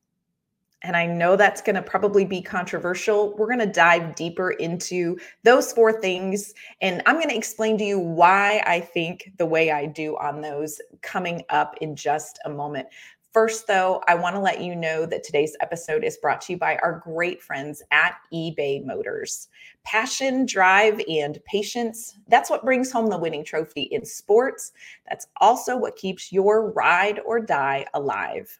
and 0.84 0.96
I 0.96 1.06
know 1.06 1.36
that's 1.36 1.62
going 1.62 1.76
to 1.76 1.82
probably 1.82 2.26
be 2.26 2.42
controversial. 2.42 3.36
We're 3.38 3.48
going 3.48 3.60
to 3.60 3.66
dive 3.68 4.16
deeper 4.16 4.52
into 4.52 5.18
those 5.44 5.72
four 5.72 5.94
things. 5.94 6.54
And 6.82 7.04
I'm 7.06 7.16
going 7.16 7.30
to 7.30 7.38
explain 7.38 7.78
to 7.78 7.84
you 7.84 8.00
why 8.00 8.64
I 8.66 8.80
think 8.80 9.32
the 9.38 9.46
way 9.46 9.72
I 9.72 9.86
do 9.86 10.18
on 10.18 10.42
those 10.42 10.82
coming 11.02 11.44
up 11.50 11.76
in 11.82 11.96
just 11.96 12.40
a 12.46 12.50
moment. 12.50 12.88
First, 13.34 13.66
though, 13.66 14.02
I 14.10 14.16
want 14.16 14.36
to 14.36 14.42
let 14.42 14.60
you 14.60 14.76
know 14.76 15.06
that 15.06 15.24
today's 15.24 15.56
episode 15.62 16.04
is 16.04 16.18
brought 16.18 16.42
to 16.42 16.54
you 16.54 16.60
by 16.60 16.76
our 16.78 17.00
great 17.00 17.42
friends 17.42 17.82
at 17.92 18.16
eBay 18.34 18.84
Motors. 18.84 19.48
Passion, 19.86 20.46
drive, 20.46 21.00
and 21.08 21.40
patience 21.46 22.18
that's 22.28 22.50
what 22.50 22.66
brings 22.66 22.92
home 22.92 23.08
the 23.08 23.18
winning 23.18 23.46
trophy 23.46 23.84
in 23.84 24.04
sports. 24.04 24.74
That's 25.08 25.28
also 25.40 25.78
what 25.78 25.96
keeps 25.96 26.34
your 26.34 26.72
ride 26.72 27.22
or 27.26 27.40
die 27.40 27.86
alive. 27.94 28.60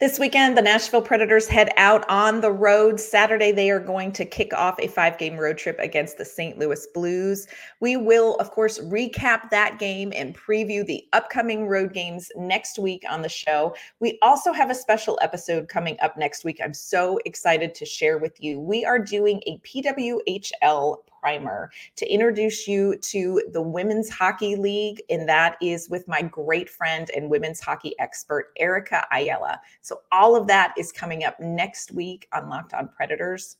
This 0.00 0.18
weekend, 0.18 0.56
the 0.56 0.62
Nashville 0.62 1.02
Predators 1.02 1.46
head 1.46 1.74
out 1.76 2.08
on 2.08 2.40
the 2.40 2.50
road. 2.50 2.98
Saturday, 2.98 3.52
they 3.52 3.70
are 3.70 3.78
going 3.78 4.12
to 4.12 4.24
kick 4.24 4.54
off 4.54 4.80
a 4.80 4.88
five 4.88 5.18
game 5.18 5.36
road 5.36 5.58
trip 5.58 5.78
against 5.78 6.16
the 6.16 6.24
St. 6.24 6.58
Louis 6.58 6.86
Blues. 6.94 7.46
We 7.80 7.98
will, 7.98 8.36
of 8.36 8.50
course, 8.50 8.78
recap 8.78 9.50
that 9.50 9.78
game 9.78 10.10
and 10.16 10.34
preview 10.34 10.86
the 10.86 11.04
upcoming 11.12 11.66
road 11.66 11.92
games 11.92 12.32
next 12.34 12.78
week 12.78 13.04
on 13.10 13.20
the 13.20 13.28
show. 13.28 13.76
We 13.98 14.18
also 14.22 14.54
have 14.54 14.70
a 14.70 14.74
special 14.74 15.18
episode 15.20 15.68
coming 15.68 15.98
up 16.00 16.16
next 16.16 16.44
week. 16.44 16.60
I'm 16.64 16.72
so 16.72 17.18
excited 17.26 17.74
to 17.74 17.84
share 17.84 18.16
with 18.16 18.42
you. 18.42 18.58
We 18.58 18.86
are 18.86 18.98
doing 18.98 19.42
a 19.46 19.58
PWHL 19.58 20.96
primer 21.20 21.70
to 21.96 22.12
introduce 22.12 22.66
you 22.66 22.96
to 22.98 23.42
the 23.52 23.62
Women's 23.62 24.08
Hockey 24.08 24.56
League. 24.56 25.02
And 25.10 25.28
that 25.28 25.56
is 25.60 25.88
with 25.88 26.06
my 26.08 26.22
great 26.22 26.68
friend 26.70 27.10
and 27.14 27.30
women's 27.30 27.60
hockey 27.60 27.94
expert, 27.98 28.52
Erica 28.56 29.06
Ayala. 29.12 29.60
So, 29.82 30.00
all 30.12 30.36
of 30.36 30.46
that 30.48 30.74
is 30.78 30.92
coming 30.92 31.24
up 31.24 31.38
next 31.40 31.92
week 31.92 32.28
on 32.32 32.48
Locked 32.48 32.74
On 32.74 32.88
Predators. 32.88 33.56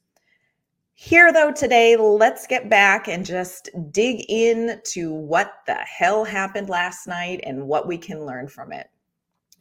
Here, 1.02 1.33
though, 1.33 1.50
today, 1.50 1.97
let's 1.97 2.47
get 2.47 2.69
back 2.69 3.09
and 3.09 3.25
just 3.25 3.71
dig 3.90 4.23
in 4.29 4.83
to 4.93 5.14
what 5.14 5.61
the 5.67 5.76
hell 5.76 6.25
happened 6.25 6.69
last 6.69 7.07
night 7.07 7.40
and 7.45 7.67
what 7.67 7.88
we 7.88 7.97
can 7.97 8.26
learn 8.26 8.49
from 8.49 8.71
it. 8.71 8.90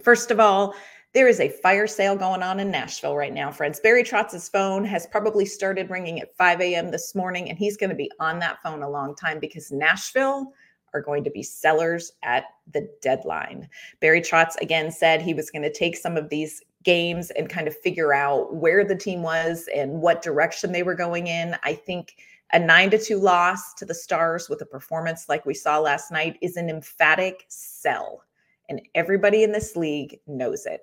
First 0.04 0.32
of 0.32 0.40
all, 0.42 0.76
there 1.14 1.28
is 1.28 1.40
a 1.40 1.50
fire 1.50 1.88
sale 1.88 2.16
going 2.16 2.44
on 2.44 2.60
in 2.60 2.70
Nashville 2.70 3.16
right 3.16 3.34
now, 3.34 3.52
friends. 3.52 3.80
Barry 3.80 4.04
Trotz's 4.04 4.48
phone 4.48 4.86
has 4.86 5.08
probably 5.08 5.46
started 5.46 5.90
ringing 5.90 6.20
at 6.20 6.36
5 6.36 6.62
a.m. 6.62 6.92
this 6.92 7.16
morning, 7.16 7.50
and 7.50 7.58
he's 7.58 7.78
going 7.78 7.90
to 7.90 7.96
be 7.96 8.12
on 8.20 8.38
that 8.40 8.62
phone 8.62 8.84
a 8.84 8.90
long 8.90 9.16
time 9.16 9.40
because 9.40 9.72
Nashville 9.72 10.54
are 10.94 11.02
going 11.02 11.24
to 11.24 11.32
be 11.32 11.42
sellers 11.42 12.12
at 12.24 12.46
the 12.72 12.88
deadline. 13.02 13.68
Barry 14.00 14.22
Trotz 14.22 14.56
again 14.62 14.92
said 14.92 15.22
he 15.22 15.34
was 15.34 15.50
going 15.50 15.64
to 15.64 15.74
take 15.74 15.98
some 15.98 16.16
of 16.16 16.30
these 16.30 16.62
games 16.84 17.32
and 17.32 17.50
kind 17.50 17.68
of 17.68 17.76
figure 17.78 18.14
out 18.14 18.56
where 18.56 18.86
the 18.86 18.96
team 18.96 19.22
was 19.24 19.68
and 19.74 20.02
what 20.02 20.22
direction 20.22 20.72
they 20.72 20.84
were 20.84 20.96
going 20.96 21.28
in. 21.28 21.56
I 21.64 21.74
think 21.74 22.18
a 22.54 22.60
9 22.60 22.92
to 22.92 23.00
2 23.00 23.20
loss 23.20 23.74
to 23.76 23.86
the 23.86 23.94
Stars 23.94 24.48
with 24.48 24.62
a 24.62 24.66
performance 24.66 25.28
like 25.28 25.46
we 25.46 25.54
saw 25.54 25.80
last 25.80 26.12
night 26.12 26.38
is 26.42 26.56
an 26.56 26.70
emphatic 26.70 27.46
sell 27.48 28.24
and 28.70 28.82
everybody 28.96 29.44
in 29.44 29.52
this 29.52 29.76
league 29.76 30.20
knows 30.28 30.66
it. 30.66 30.82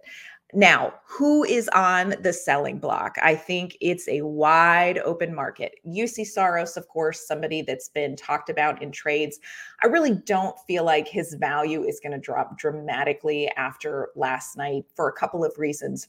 Now, 0.54 0.94
who 1.04 1.42
is 1.44 1.68
on 1.70 2.14
the 2.20 2.32
selling 2.32 2.78
block? 2.78 3.16
I 3.20 3.34
think 3.34 3.76
it's 3.80 4.08
a 4.08 4.22
wide 4.22 4.98
open 4.98 5.34
market. 5.34 5.74
Juuse 5.84 6.24
Saros, 6.24 6.76
of 6.76 6.86
course, 6.86 7.26
somebody 7.26 7.62
that's 7.62 7.88
been 7.88 8.14
talked 8.14 8.48
about 8.48 8.80
in 8.80 8.92
trades. 8.92 9.40
I 9.82 9.88
really 9.88 10.14
don't 10.24 10.56
feel 10.66 10.84
like 10.84 11.08
his 11.08 11.34
value 11.34 11.82
is 11.82 12.00
going 12.00 12.12
to 12.12 12.18
drop 12.18 12.56
dramatically 12.58 13.48
after 13.56 14.10
last 14.14 14.56
night 14.56 14.84
for 14.94 15.08
a 15.08 15.12
couple 15.12 15.44
of 15.44 15.52
reasons 15.58 16.08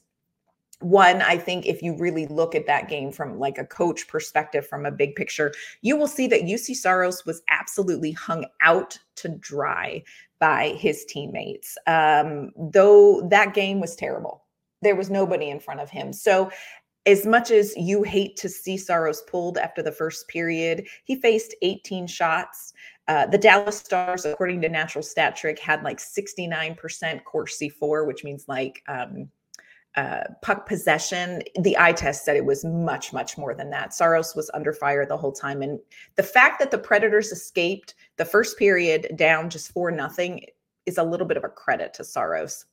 one 0.79 1.21
i 1.23 1.35
think 1.37 1.65
if 1.65 1.81
you 1.81 1.95
really 1.97 2.27
look 2.27 2.53
at 2.53 2.67
that 2.67 2.87
game 2.87 3.11
from 3.11 3.39
like 3.39 3.57
a 3.57 3.65
coach 3.65 4.07
perspective 4.07 4.65
from 4.67 4.85
a 4.85 4.91
big 4.91 5.15
picture 5.15 5.51
you 5.81 5.97
will 5.97 6.07
see 6.07 6.27
that 6.27 6.41
Juuse 6.41 6.75
Saros 6.75 7.25
was 7.25 7.41
absolutely 7.49 8.11
hung 8.11 8.45
out 8.61 8.97
to 9.15 9.29
dry 9.29 10.03
by 10.39 10.69
his 10.77 11.05
teammates. 11.05 11.77
Um, 11.87 12.51
though 12.57 13.27
that 13.29 13.53
game 13.53 13.79
was 13.79 13.95
terrible, 13.95 14.43
there 14.81 14.95
was 14.95 15.09
nobody 15.09 15.49
in 15.49 15.59
front 15.59 15.79
of 15.79 15.89
him. 15.89 16.13
So, 16.13 16.51
as 17.05 17.25
much 17.25 17.51
as 17.51 17.73
you 17.77 18.03
hate 18.03 18.35
to 18.35 18.49
see 18.49 18.75
Saros 18.77 19.21
pulled 19.21 19.57
after 19.57 19.81
the 19.81 19.93
first 19.93 20.27
period, 20.27 20.85
he 21.05 21.15
faced 21.15 21.55
18 21.61 22.05
shots. 22.05 22.73
Uh, 23.07 23.25
the 23.25 23.37
Dallas 23.37 23.77
Stars, 23.77 24.25
according 24.25 24.59
to 24.61 24.69
Natural 24.69 25.01
Stat 25.01 25.37
Trick, 25.37 25.57
had 25.57 25.83
like 25.83 25.99
69% 25.99 27.23
Corsi 27.23 27.69
for, 27.69 28.03
which 28.05 28.25
means 28.25 28.43
like 28.49 28.83
um, 28.89 29.29
uh, 29.97 30.23
puck 30.43 30.67
possession, 30.67 31.41
the 31.59 31.75
eye 31.77 31.91
test 31.91 32.23
said 32.23 32.37
it 32.37 32.45
was 32.45 32.63
much, 32.63 33.11
much 33.11 33.35
more 33.35 33.55
than 33.55 33.71
that. 33.71 33.95
Saros 33.95 34.35
was 34.35 34.51
under 34.53 34.71
fire 34.71 35.05
the 35.05 35.17
whole 35.17 35.31
time. 35.31 35.63
And 35.63 35.79
the 36.15 36.23
fact 36.23 36.59
that 36.59 36.69
the 36.69 36.77
Predators 36.77 37.31
escaped 37.31 37.95
the 38.17 38.25
first 38.25 38.59
period 38.59 39.11
down 39.15 39.49
just 39.49 39.71
for 39.71 39.89
nothing 39.89 40.45
is 40.85 40.99
a 40.99 41.03
little 41.03 41.25
bit 41.25 41.35
of 41.35 41.43
a 41.43 41.49
credit 41.49 41.95
to 41.95 42.03
Saros. 42.03 42.65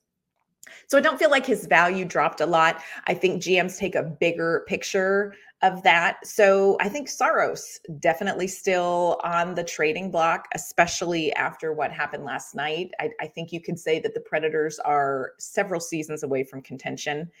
So 0.87 0.97
I 0.97 1.01
don't 1.01 1.19
feel 1.19 1.29
like 1.29 1.45
his 1.45 1.67
value 1.67 2.05
dropped 2.05 2.41
a 2.41 2.45
lot. 2.45 2.81
I 3.07 3.13
think 3.13 3.41
GMs 3.41 3.77
take 3.77 3.95
a 3.95 4.03
bigger 4.03 4.65
picture 4.67 5.33
of 5.61 5.81
that. 5.83 6.25
So 6.25 6.77
I 6.79 6.89
think 6.89 7.07
Saros 7.07 7.79
definitely 7.99 8.47
still 8.47 9.19
on 9.23 9.55
the 9.55 9.63
trading 9.63 10.11
block, 10.11 10.47
especially 10.53 11.33
after 11.33 11.73
what 11.73 11.91
happened 11.91 12.23
last 12.23 12.55
night. 12.55 12.91
I, 12.99 13.09
I 13.19 13.27
think 13.27 13.51
you 13.51 13.61
can 13.61 13.77
say 13.77 13.99
that 13.99 14.13
the 14.13 14.19
Predators 14.19 14.79
are 14.79 15.31
several 15.39 15.79
seasons 15.79 16.23
away 16.23 16.43
from 16.43 16.61
contention. 16.61 17.31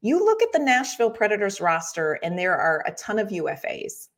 You 0.00 0.22
look 0.22 0.42
at 0.42 0.52
the 0.52 0.58
Nashville 0.58 1.10
Predators 1.10 1.60
roster, 1.60 2.14
and 2.24 2.36
there 2.36 2.56
are 2.56 2.82
a 2.86 2.92
ton 2.92 3.18
of 3.18 3.28
UFAs. 3.28 4.08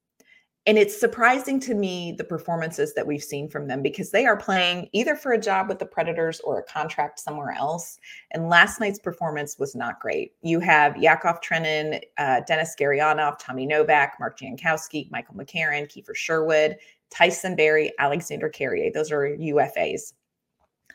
And 0.66 0.78
it's 0.78 0.98
surprising 0.98 1.60
to 1.60 1.74
me 1.74 2.12
the 2.16 2.24
performances 2.24 2.94
that 2.94 3.06
we've 3.06 3.22
seen 3.22 3.50
from 3.50 3.68
them 3.68 3.82
because 3.82 4.10
they 4.10 4.24
are 4.24 4.36
playing 4.36 4.88
either 4.92 5.14
for 5.14 5.32
a 5.32 5.40
job 5.40 5.68
with 5.68 5.78
the 5.78 5.84
Predators 5.84 6.40
or 6.40 6.58
a 6.58 6.62
contract 6.62 7.20
somewhere 7.20 7.50
else. 7.50 7.98
And 8.30 8.48
last 8.48 8.80
night's 8.80 8.98
performance 8.98 9.58
was 9.58 9.74
not 9.74 10.00
great. 10.00 10.32
You 10.40 10.60
have 10.60 10.96
Yakov 10.96 11.42
Trenin, 11.42 12.00
uh, 12.16 12.40
Denis 12.46 12.74
Gurianov, 12.80 13.38
Tommy 13.38 13.66
Novak, 13.66 14.14
Mark 14.18 14.38
Jankowski, 14.38 15.10
Michael 15.10 15.34
McCarron, 15.34 15.84
Kiefer 15.84 16.14
Sherwood, 16.14 16.76
Tyson 17.10 17.56
Barrie, 17.56 17.92
Alexander 17.98 18.48
Carrier. 18.48 18.90
Those 18.92 19.12
are 19.12 19.36
UFAs. 19.36 20.14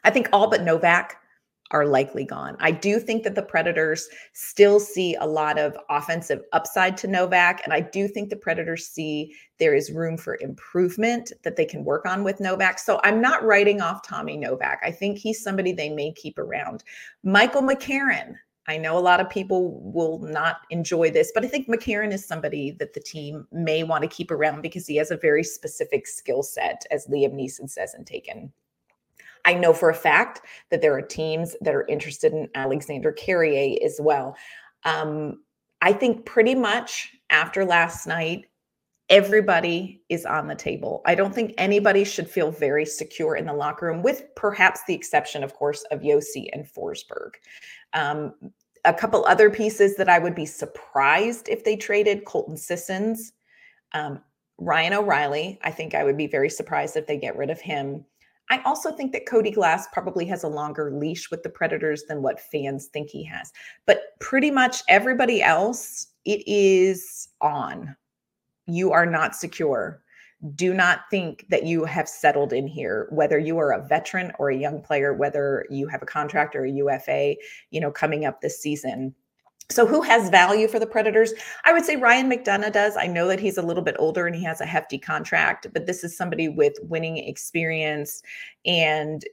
I 0.03 0.09
think 0.09 0.29
all 0.33 0.49
but 0.49 0.63
Novak 0.63 1.17
are 1.71 1.85
likely 1.85 2.25
gone. 2.25 2.57
I 2.59 2.71
do 2.71 2.99
think 2.99 3.23
that 3.23 3.35
the 3.35 3.43
Predators 3.43 4.09
still 4.33 4.79
see 4.79 5.15
a 5.15 5.25
lot 5.25 5.59
of 5.59 5.77
offensive 5.89 6.41
upside 6.51 6.97
to 6.97 7.07
Novak. 7.07 7.61
And 7.63 7.73
I 7.73 7.81
do 7.81 8.07
think 8.07 8.29
the 8.29 8.35
Predators 8.35 8.88
see 8.88 9.35
there 9.59 9.75
is 9.75 9.91
room 9.91 10.17
for 10.17 10.38
improvement 10.41 11.31
that 11.43 11.55
they 11.55 11.65
can 11.65 11.83
work 11.83 12.05
on 12.05 12.23
with 12.23 12.39
Novak. 12.39 12.79
So 12.79 12.99
I'm 13.03 13.21
not 13.21 13.43
writing 13.43 13.81
off 13.81 14.07
Tommy 14.07 14.38
Novak. 14.38 14.79
I 14.83 14.91
think 14.91 15.17
he's 15.17 15.43
somebody 15.43 15.71
they 15.71 15.89
may 15.89 16.11
keep 16.11 16.39
around. 16.39 16.83
Michael 17.23 17.61
McCarron. 17.61 18.35
I 18.67 18.77
know 18.77 18.97
a 18.97 18.99
lot 18.99 19.19
of 19.19 19.31
people 19.31 19.81
will 19.81 20.19
not 20.19 20.57
enjoy 20.69 21.09
this, 21.09 21.31
but 21.33 21.43
I 21.43 21.47
think 21.47 21.67
McCarron 21.67 22.13
is 22.13 22.27
somebody 22.27 22.69
that 22.79 22.93
the 22.93 22.99
team 22.99 23.47
may 23.51 23.81
want 23.81 24.03
to 24.03 24.07
keep 24.07 24.29
around 24.29 24.61
because 24.61 24.85
he 24.85 24.95
has 24.97 25.09
a 25.09 25.17
very 25.17 25.43
specific 25.43 26.05
skill 26.05 26.43
set, 26.43 26.85
as 26.91 27.07
Liam 27.07 27.33
Neeson 27.33 27.67
says 27.67 27.95
in 27.95 28.05
Taken. 28.05 28.53
I 29.46 29.53
know 29.53 29.74
for 29.74 29.89
a 29.89 29.96
fact 29.96 30.41
that 30.69 30.81
there 30.81 30.93
are 30.93 31.01
teams 31.01 31.55
that 31.62 31.74
are 31.74 31.88
interested 31.88 32.34
in 32.34 32.50
Alexander 32.55 33.12
Carrier 33.12 33.77
as 33.84 33.98
well. 34.00 34.36
Um, 34.84 35.41
I 35.81 35.93
think 35.93 36.25
pretty 36.25 36.55
much 36.55 37.13
after 37.29 37.65
last 37.65 38.05
night, 38.08 38.46
everybody 39.10 40.01
is 40.10 40.25
on 40.25 40.48
the 40.48 40.55
table. 40.55 41.01
I 41.05 41.15
don't 41.15 41.34
think 41.34 41.53
anybody 41.58 42.03
should 42.03 42.29
feel 42.29 42.51
very 42.51 42.86
secure 42.86 43.36
in 43.36 43.46
the 43.46 43.53
locker 43.53 43.88
room, 43.88 44.03
with 44.03 44.24
perhaps 44.36 44.81
the 44.88 44.93
exception, 44.93 45.43
of 45.43 45.55
course, 45.55 45.84
of 45.91 46.01
Josi 46.01 46.48
and 46.53 46.65
Forsberg. 46.65 47.31
Um, 47.93 48.34
a 48.86 48.93
couple 48.93 49.25
other 49.25 49.50
pieces 49.50 49.96
that 49.98 50.10
I 50.10 50.19
would 50.19 50.36
be 50.36 50.46
surprised 50.46 51.50
if 51.50 51.63
they 51.63 51.75
traded 51.75 52.25
Colton 52.25 52.55
Sissons, 52.55 53.34
um, 53.93 54.22
Ryan 54.58 54.93
O'Reilly. 54.93 55.60
I 55.63 55.72
think 55.72 55.96
I 55.96 56.03
would 56.03 56.17
be 56.17 56.27
very 56.27 56.50
surprised 56.50 56.96
if 56.96 57.08
they 57.08 57.17
get 57.17 57.36
rid 57.36 57.50
of 57.50 57.60
him. 57.60 58.05
I 58.51 58.62
also 58.63 58.91
think 58.91 59.12
that 59.13 59.27
Cody 59.27 59.51
Glass 59.51 59.88
probably 59.94 60.25
has 60.25 60.44
a 60.44 60.48
longer 60.48 60.91
leash 60.91 61.29
with 61.29 61.44
the 61.44 61.50
Predators 61.50 62.03
than 62.08 62.24
what 62.24 62.39
fans 62.39 62.88
think 62.88 63.10
he 63.10 63.24
has. 63.25 63.51
But 63.86 64.20
pretty 64.20 64.50
much 64.50 64.82
everybody 64.89 65.41
else, 65.44 66.08
it 66.25 66.44
is 66.48 67.29
on. 67.41 67.96
you 68.70 68.91
are 68.91 69.06
not 69.06 69.36
secure. 69.36 70.01
Do 70.56 70.74
not 70.74 71.01
think 71.12 71.46
that 71.50 71.65
you 71.65 71.84
have 71.84 72.08
settled 72.08 72.53
in 72.53 72.65
here, 72.65 73.08
whether 73.12 73.38
you 73.38 73.58
are 73.58 73.72
a 73.72 73.86
veteran 73.86 74.32
or 74.39 74.50
a 74.50 74.58
young 74.58 74.82
player, 74.82 75.13
whether 75.13 75.65
you 75.70 75.88
have 75.88 76.01
a 76.01 76.06
contract 76.06 76.56
or 76.56 76.63
a 76.63 76.72
UFA, 76.72 77.36
you 77.72 77.82
know, 77.82 77.91
coming 77.91 78.25
up 78.25 78.39
this 78.39 78.62
season. 78.62 79.13
So, 79.71 79.85
who 79.85 80.01
has 80.01 80.29
value 80.29 80.67
for 80.67 80.79
the 80.79 80.88
Predators? 80.88 81.31
I 81.63 81.73
would 81.73 81.85
say 81.85 81.95
Ryan 81.95 82.29
McDonagh 82.29 82.73
does. 82.73 82.97
I 82.97 83.05
know 83.05 83.27
that 83.27 83.39
he's 83.39 83.57
a 83.57 83.61
little 83.61 83.83
bit 83.83 83.95
older 83.99 84.25
and 84.25 84.35
he 84.35 84.43
has 84.43 84.61
a 84.61 84.65
hefty 84.65 84.97
contract, 84.97 85.67
but 85.73 85.85
this 85.85 86.03
is 86.03 86.17
somebody 86.17 86.49
with 86.49 86.73
winning 86.81 87.17
experience 87.17 88.23
and 88.65 89.23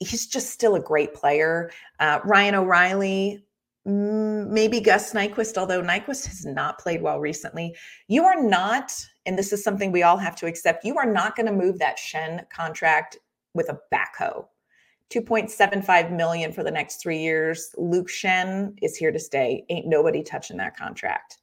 he's 0.00 0.26
just 0.26 0.50
still 0.50 0.74
a 0.74 0.80
great 0.80 1.14
player. 1.14 1.70
Uh, 1.98 2.20
Ryan 2.24 2.56
O'Reilly, 2.56 3.42
maybe 3.86 4.80
Gus 4.80 5.14
Nyquist, 5.14 5.56
although 5.56 5.80
Nyquist 5.80 6.26
has 6.26 6.44
not 6.44 6.78
played 6.78 7.00
well 7.00 7.18
recently. 7.18 7.74
You 8.08 8.24
are 8.24 8.42
not, 8.42 8.92
and 9.24 9.38
this 9.38 9.52
is 9.52 9.64
something 9.64 9.92
we 9.92 10.02
all 10.02 10.18
have 10.18 10.36
to 10.36 10.46
accept, 10.46 10.84
you 10.84 10.98
are 10.98 11.10
not 11.10 11.36
going 11.36 11.46
to 11.46 11.52
move 11.52 11.78
that 11.78 11.96
Schenn 11.96 12.48
contract 12.50 13.16
with 13.54 13.70
a 13.70 13.78
backhoe. 13.94 14.44
2.75 15.10 16.14
million 16.14 16.52
for 16.52 16.62
the 16.62 16.70
next 16.70 16.96
three 16.96 17.18
years. 17.18 17.74
Luke 17.78 18.08
Schenn 18.08 18.76
is 18.82 18.96
here 18.96 19.12
to 19.12 19.18
stay. 19.18 19.64
Ain't 19.68 19.86
nobody 19.86 20.22
touching 20.22 20.56
that 20.56 20.76
contract 20.76 21.38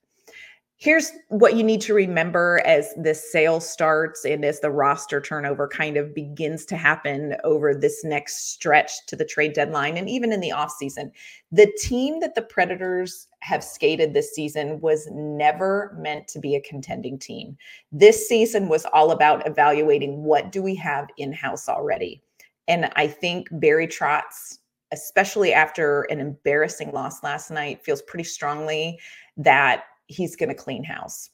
here's 0.83 1.13
what 1.29 1.55
you 1.55 1.63
need 1.63 1.79
to 1.79 1.93
remember 1.93 2.61
as 2.65 2.93
this 2.97 3.31
sale 3.31 3.61
starts 3.61 4.25
and 4.25 4.43
as 4.43 4.59
the 4.59 4.69
roster 4.69 5.21
turnover 5.21 5.65
kind 5.65 5.95
of 5.95 6.13
begins 6.13 6.65
to 6.65 6.75
happen 6.75 7.37
over 7.45 7.73
this 7.73 8.03
next 8.03 8.51
stretch 8.51 8.91
to 9.07 9.15
the 9.15 9.23
trade 9.23 9.53
deadline 9.53 9.95
and 9.95 10.09
even 10.09 10.33
in 10.33 10.41
the 10.41 10.49
offseason. 10.49 11.09
The 11.53 11.71
team 11.79 12.19
that 12.19 12.35
the 12.35 12.41
Predators 12.41 13.29
have 13.39 13.63
skated 13.63 14.13
this 14.13 14.33
season 14.33 14.81
was 14.81 15.07
never 15.09 15.95
meant 15.97 16.27
to 16.27 16.39
be 16.39 16.53
a 16.53 16.61
contending 16.61 17.17
team. 17.17 17.55
This 17.93 18.27
season 18.27 18.67
was 18.67 18.85
all 18.91 19.11
about 19.11 19.47
evaluating 19.47 20.23
what 20.25 20.51
do 20.51 20.61
we 20.61 20.75
have 20.75 21.07
in-house 21.17 21.69
already. 21.69 22.21
And 22.67 22.91
I 22.95 23.07
think 23.07 23.47
Barry 23.51 23.87
Trotz 23.87 24.59
especially 24.93 25.51
after 25.53 26.03
an 26.03 26.19
embarrassing 26.19 26.91
loss 26.91 27.23
last 27.23 27.49
night 27.49 27.83
feels 27.83 28.03
pretty 28.03 28.23
strongly 28.23 28.99
that 29.35 29.85
he's 30.07 30.35
going 30.35 30.49
to 30.49 30.55
clean 30.55 30.83
house. 30.83 31.31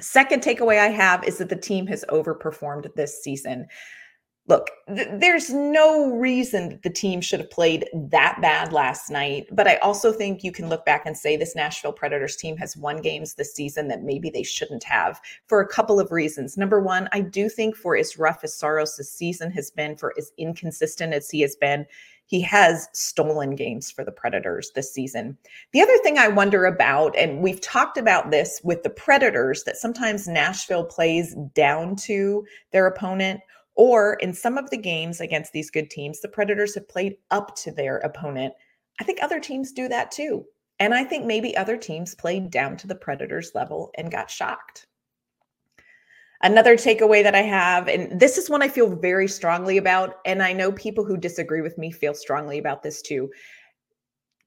Second 0.00 0.42
takeaway 0.42 0.78
I 0.78 0.88
have 0.88 1.22
is 1.24 1.38
that 1.38 1.50
the 1.50 1.56
team 1.56 1.86
has 1.88 2.04
overperformed 2.08 2.92
this 2.96 3.22
season. 3.22 3.66
Look, 4.50 4.68
th- 4.88 5.06
there's 5.12 5.50
no 5.50 6.10
reason 6.16 6.70
that 6.70 6.82
the 6.82 6.90
team 6.90 7.20
should 7.20 7.38
have 7.38 7.52
played 7.52 7.88
that 7.94 8.40
bad 8.42 8.72
last 8.72 9.08
night, 9.08 9.46
but 9.52 9.68
I 9.68 9.76
also 9.76 10.12
think 10.12 10.42
you 10.42 10.50
can 10.50 10.68
look 10.68 10.84
back 10.84 11.06
and 11.06 11.16
say 11.16 11.36
this 11.36 11.54
Nashville 11.54 11.92
Predators 11.92 12.34
team 12.34 12.56
has 12.56 12.76
won 12.76 13.00
games 13.00 13.34
this 13.34 13.54
season 13.54 13.86
that 13.86 14.02
maybe 14.02 14.28
they 14.28 14.42
shouldn't 14.42 14.82
have 14.82 15.20
for 15.46 15.60
a 15.60 15.68
couple 15.68 16.00
of 16.00 16.10
reasons. 16.10 16.56
Number 16.56 16.80
one, 16.80 17.08
I 17.12 17.20
do 17.20 17.48
think 17.48 17.76
for 17.76 17.96
as 17.96 18.18
rough 18.18 18.40
as 18.42 18.52
Saros' 18.52 19.08
season 19.08 19.52
has 19.52 19.70
been, 19.70 19.96
for 19.96 20.12
as 20.18 20.32
inconsistent 20.36 21.14
as 21.14 21.30
he 21.30 21.42
has 21.42 21.54
been, 21.54 21.86
he 22.26 22.40
has 22.40 22.88
stolen 22.92 23.54
games 23.54 23.88
for 23.88 24.04
the 24.04 24.10
Predators 24.10 24.72
this 24.74 24.92
season. 24.92 25.38
The 25.72 25.80
other 25.80 25.96
thing 25.98 26.18
I 26.18 26.26
wonder 26.26 26.64
about, 26.64 27.16
and 27.16 27.40
we've 27.40 27.60
talked 27.60 27.98
about 27.98 28.32
this 28.32 28.60
with 28.64 28.82
the 28.82 28.90
Predators, 28.90 29.62
that 29.62 29.76
sometimes 29.76 30.26
Nashville 30.26 30.86
plays 30.86 31.36
down 31.54 31.94
to 32.06 32.44
their 32.72 32.88
opponent, 32.88 33.40
or 33.80 34.18
in 34.20 34.34
some 34.34 34.58
of 34.58 34.68
the 34.68 34.76
games 34.76 35.22
against 35.22 35.54
these 35.54 35.70
good 35.70 35.88
teams, 35.88 36.20
the 36.20 36.28
Predators 36.28 36.74
have 36.74 36.86
played 36.86 37.16
up 37.30 37.56
to 37.56 37.72
their 37.72 37.96
opponent. 38.00 38.52
I 39.00 39.04
think 39.04 39.22
other 39.22 39.40
teams 39.40 39.72
do 39.72 39.88
that 39.88 40.10
too. 40.10 40.44
And 40.80 40.92
I 40.92 41.02
think 41.02 41.24
maybe 41.24 41.56
other 41.56 41.78
teams 41.78 42.14
played 42.14 42.50
down 42.50 42.76
to 42.76 42.86
the 42.86 42.94
Predators 42.94 43.52
level 43.54 43.90
and 43.96 44.12
got 44.12 44.30
shocked. 44.30 44.86
Another 46.42 46.76
takeaway 46.76 47.22
that 47.22 47.34
I 47.34 47.40
have, 47.40 47.88
and 47.88 48.20
this 48.20 48.36
is 48.36 48.50
one 48.50 48.60
I 48.60 48.68
feel 48.68 48.94
very 48.94 49.26
strongly 49.26 49.78
about, 49.78 50.16
and 50.26 50.42
I 50.42 50.52
know 50.52 50.72
people 50.72 51.02
who 51.02 51.16
disagree 51.16 51.62
with 51.62 51.78
me 51.78 51.90
feel 51.90 52.12
strongly 52.12 52.58
about 52.58 52.82
this 52.82 53.00
too. 53.00 53.30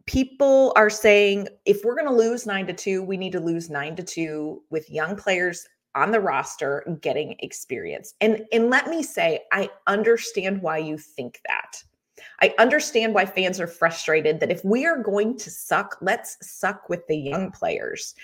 People 0.05 0.73
are 0.75 0.91
saying 0.91 1.47
if 1.65 1.83
we're 1.83 1.95
going 1.95 2.07
to 2.07 2.13
lose 2.13 2.45
nine 2.45 2.67
to 2.67 2.73
two, 2.73 3.01
we 3.01 3.17
need 3.17 3.31
to 3.31 3.39
lose 3.39 3.67
nine 3.67 3.95
to 3.95 4.03
two 4.03 4.61
with 4.69 4.91
young 4.91 5.15
players 5.15 5.67
on 5.95 6.11
the 6.11 6.19
roster 6.19 6.97
getting 7.01 7.35
experience. 7.39 8.15
And 8.21 8.45
and 8.51 8.69
let 8.69 8.87
me 8.87 9.03
say, 9.03 9.41
I 9.51 9.69
understand 9.87 10.61
why 10.61 10.77
you 10.79 10.97
think 10.97 11.41
that. 11.47 11.83
I 12.41 12.53
understand 12.57 13.13
why 13.13 13.25
fans 13.25 13.59
are 13.59 13.67
frustrated 13.67 14.39
that 14.39 14.51
if 14.51 14.63
we 14.63 14.85
are 14.85 15.01
going 15.01 15.37
to 15.37 15.49
suck, 15.49 15.97
let's 16.01 16.37
suck 16.41 16.89
with 16.89 17.05
the 17.07 17.17
young 17.17 17.51
players 17.51 18.15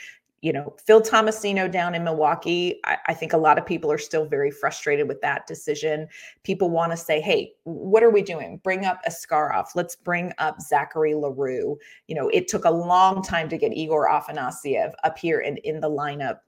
you 0.41 0.53
know, 0.53 0.73
Phil 0.85 1.01
Tomasino 1.01 1.69
down 1.69 1.95
in 1.95 2.03
Milwaukee, 2.03 2.79
I, 2.85 2.97
I, 3.07 3.13
think 3.13 3.33
a 3.33 3.37
lot 3.37 3.57
of 3.57 3.65
people 3.65 3.91
are 3.91 3.97
still 3.97 4.25
very 4.25 4.51
frustrated 4.51 5.07
with 5.07 5.19
that 5.21 5.47
decision. 5.47 6.07
People 6.43 6.69
want 6.69 6.91
to 6.91 6.97
say, 6.97 7.19
hey, 7.19 7.53
what 7.63 8.03
are 8.03 8.09
we 8.09 8.21
doing? 8.21 8.59
Bring 8.63 8.85
up 8.85 9.01
Askarov. 9.07 9.67
Let's 9.75 9.95
bring 9.95 10.31
up 10.37 10.61
Zachary 10.61 11.13
L'Heureux. 11.13 11.77
You 12.07 12.15
know, 12.15 12.29
it 12.29 12.47
took 12.47 12.65
a 12.65 12.71
long 12.71 13.21
time 13.21 13.49
to 13.49 13.57
get 13.57 13.73
Igor 13.73 14.07
Afanasyev 14.09 14.93
up 15.03 15.17
here 15.17 15.39
and 15.39 15.57
in 15.59 15.81
the 15.81 15.89
lineup. 15.89 16.39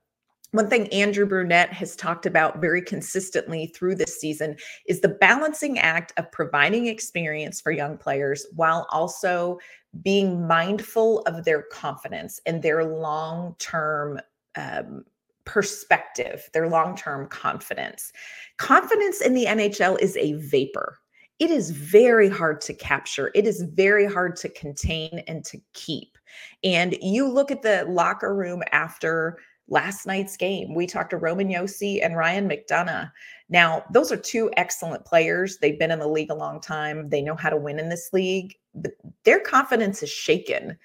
One 0.53 0.69
thing 0.69 0.87
Andrew 0.89 1.25
Brunette 1.25 1.71
has 1.71 1.95
talked 1.95 2.25
about 2.25 2.59
very 2.59 2.81
consistently 2.81 3.67
through 3.67 3.95
this 3.95 4.19
season 4.19 4.57
is 4.85 4.99
the 4.99 5.07
balancing 5.07 5.79
act 5.79 6.11
of 6.17 6.29
providing 6.33 6.87
experience 6.87 7.61
for 7.61 7.71
young 7.71 7.97
players 7.97 8.45
while 8.55 8.85
also 8.89 9.59
being 10.01 10.45
mindful 10.45 11.19
of 11.21 11.45
their 11.45 11.63
confidence 11.63 12.41
and 12.45 12.61
their 12.61 12.83
long 12.83 13.55
term 13.59 14.19
um, 14.55 15.05
perspective, 15.45 16.49
their 16.53 16.67
long 16.67 16.97
term 16.97 17.27
confidence. 17.27 18.11
Confidence 18.57 19.21
in 19.21 19.33
the 19.33 19.45
NHL 19.45 19.99
is 20.01 20.17
a 20.17 20.33
vapor. 20.33 20.97
It 21.41 21.49
is 21.49 21.71
very 21.71 22.29
hard 22.29 22.61
to 22.61 22.73
capture. 22.75 23.31
It 23.33 23.47
is 23.47 23.63
very 23.63 24.05
hard 24.05 24.35
to 24.35 24.49
contain 24.49 25.23
and 25.27 25.43
to 25.45 25.59
keep. 25.73 26.15
And 26.63 26.95
you 27.01 27.27
look 27.27 27.49
at 27.49 27.63
the 27.63 27.83
locker 27.89 28.35
room 28.35 28.61
after 28.71 29.39
last 29.67 30.05
night's 30.05 30.37
game. 30.37 30.75
We 30.75 30.85
talked 30.85 31.09
to 31.09 31.17
Roman 31.17 31.47
Josi 31.47 32.05
and 32.05 32.15
Ryan 32.15 32.47
McDonagh. 32.47 33.11
Now, 33.49 33.83
those 33.91 34.11
are 34.11 34.17
two 34.17 34.51
excellent 34.55 35.03
players. 35.03 35.57
They've 35.57 35.79
been 35.79 35.89
in 35.89 35.97
the 35.97 36.07
league 36.07 36.29
a 36.29 36.35
long 36.35 36.61
time. 36.61 37.09
They 37.09 37.23
know 37.23 37.35
how 37.35 37.49
to 37.49 37.57
win 37.57 37.79
in 37.79 37.89
this 37.89 38.11
league, 38.13 38.53
but 38.75 38.91
their 39.23 39.39
confidence 39.39 40.03
is 40.03 40.11
shaken. 40.11 40.77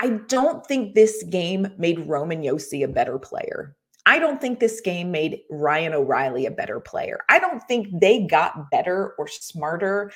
I 0.00 0.08
don't 0.26 0.66
think 0.66 0.96
this 0.96 1.22
game 1.30 1.72
made 1.78 2.08
Roman 2.08 2.42
Josi 2.42 2.82
a 2.82 2.88
better 2.88 3.16
player. 3.16 3.76
I 4.06 4.18
don't 4.18 4.40
think 4.40 4.58
this 4.58 4.80
game 4.80 5.10
made 5.10 5.40
Ryan 5.50 5.92
O'Reilly 5.92 6.46
a 6.46 6.50
better 6.50 6.80
player. 6.80 7.20
I 7.28 7.38
don't 7.38 7.62
think 7.64 7.88
they 8.00 8.26
got 8.26 8.70
better 8.70 9.14
or 9.18 9.28
smarter 9.28 10.12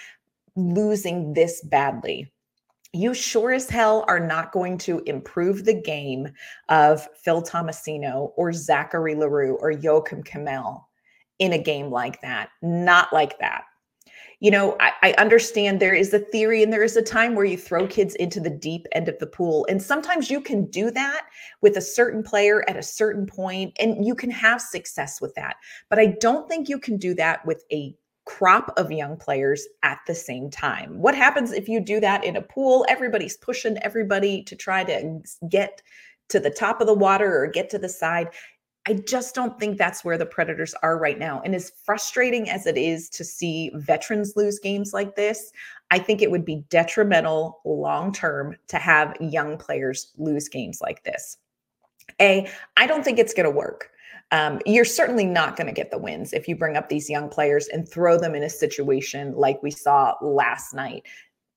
losing 0.57 1.35
this 1.35 1.62
badly 1.62 2.33
you 2.92 3.14
sure 3.14 3.53
as 3.53 3.71
hell 3.71 4.05
are 4.07 4.21
not 4.21 4.53
going 4.53 4.77
to 4.77 5.03
improve 5.07 5.64
the 5.64 5.75
game 5.75 6.29
of 6.68 7.09
Phil 7.25 7.42
Tomasino 7.42 8.33
or 8.37 8.53
Zachary 8.53 9.14
L'Heureux 9.14 9.57
or 9.61 9.73
Joakim 9.73 10.23
Kemell 10.25 10.85
in 11.38 11.55
a 11.55 11.59
game 11.59 11.90
like 11.90 12.21
that. 12.21 12.51
Not 12.61 13.12
like 13.12 13.38
that. 13.38 13.64
You 14.43 14.51
know, 14.51 14.77
I, 14.81 14.91
I, 15.05 15.13
understand 15.19 15.79
there 15.79 15.95
is 15.95 16.13
a 16.13 16.19
theory 16.19 16.65
and 16.65 16.73
there 16.73 16.83
is 16.83 16.97
a 16.97 17.03
time 17.03 17.37
where 17.37 17.45
you 17.45 17.57
throw 17.57 17.87
kids 17.87 18.17
into 18.17 18.41
the 18.41 18.51
deep 18.51 18.89
end 18.91 19.09
of 19.09 19.17
the 19.21 19.27
pool. 19.29 19.65
And 19.71 19.81
sometimes 19.81 20.33
you 20.33 20.41
can 20.41 20.65
do 20.67 20.91
that 20.91 21.27
with 21.61 21.77
a 21.77 21.81
certain 21.81 22.25
player 22.25 22.69
at 22.69 22.77
a 22.77 22.83
certain 22.83 23.25
point, 23.25 23.73
and 23.79 24.05
you 24.05 24.17
can 24.17 24.33
have 24.33 24.61
success 24.61 25.21
with 25.21 25.33
that. 25.37 25.59
But 25.89 26.01
I 26.01 26.17
don't 26.21 26.49
think 26.49 26.69
you 26.69 26.81
can 26.81 26.97
do 26.97 27.15
that 27.15 27.47
with 27.47 27.63
a 27.71 27.95
crop 28.25 28.73
of 28.77 28.91
young 28.91 29.17
players 29.17 29.65
at 29.85 30.01
the 30.09 30.15
same 30.15 30.51
time. 30.51 30.99
What 30.99 31.15
happens 31.15 31.53
if 31.53 31.69
you 31.69 31.79
do 31.79 32.01
that 32.01 32.25
in 32.25 32.35
a 32.35 32.43
pool? 32.43 32.85
Everybody's 32.89 33.37
pushing 33.37 33.79
everybody 33.79 34.43
to 34.43 34.57
try 34.57 34.83
to 34.83 35.21
get 35.49 35.83
to 36.31 36.41
the 36.41 36.51
top 36.51 36.81
of 36.81 36.89
the 36.89 36.95
water 36.95 37.43
or 37.43 37.47
get 37.47 37.71
to 37.71 37.79
the 37.79 37.89
side. 37.89 38.29
I 38.87 38.95
just 38.95 39.35
don't 39.35 39.59
think 39.61 39.79
that's 39.79 40.05
where 40.05 40.18
the 40.18 40.27
Predators 40.27 40.75
are 40.83 40.99
right 40.99 41.18
now. 41.18 41.40
And 41.45 41.55
as 41.55 41.73
frustrating 41.85 42.51
as 42.51 42.66
it 42.66 42.77
is 42.77 43.09
to 43.11 43.25
see 43.25 43.71
veterans 43.75 44.35
lose 44.35 44.59
games 44.59 44.92
like 44.92 45.14
this, 45.14 45.53
I 45.90 45.99
think 46.01 46.21
it 46.21 46.31
would 46.31 46.45
be 46.45 46.64
detrimental 46.68 47.61
long 47.64 48.12
term 48.12 48.57
to 48.68 48.79
have 48.79 49.16
young 49.21 49.57
players 49.57 50.12
lose 50.16 50.49
games 50.49 50.81
like 50.81 51.05
this. 51.05 51.37
A, 52.21 52.49
I 52.77 52.87
don't 52.87 53.05
think 53.05 53.18
it's 53.18 53.35
going 53.35 53.45
to 53.45 53.57
work 53.57 53.92
um, 54.33 54.61
you're 54.64 54.87
certainly 54.87 55.27
not 55.27 55.57
going 55.57 55.66
to 55.66 55.75
get 55.75 55.90
the 55.90 55.99
wins 55.99 56.33
if 56.33 56.49
you 56.49 56.57
bring 56.57 56.77
up 56.77 56.88
these 56.88 57.11
young 57.11 57.29
players 57.29 57.68
and 57.68 57.87
throw 57.87 58.18
them 58.18 58.35
in 58.35 58.42
a 58.42 58.51
situation 58.51 59.35
like 59.37 59.62
we 59.62 59.71
saw 59.71 60.14
last 60.23 60.73
night. 60.73 61.05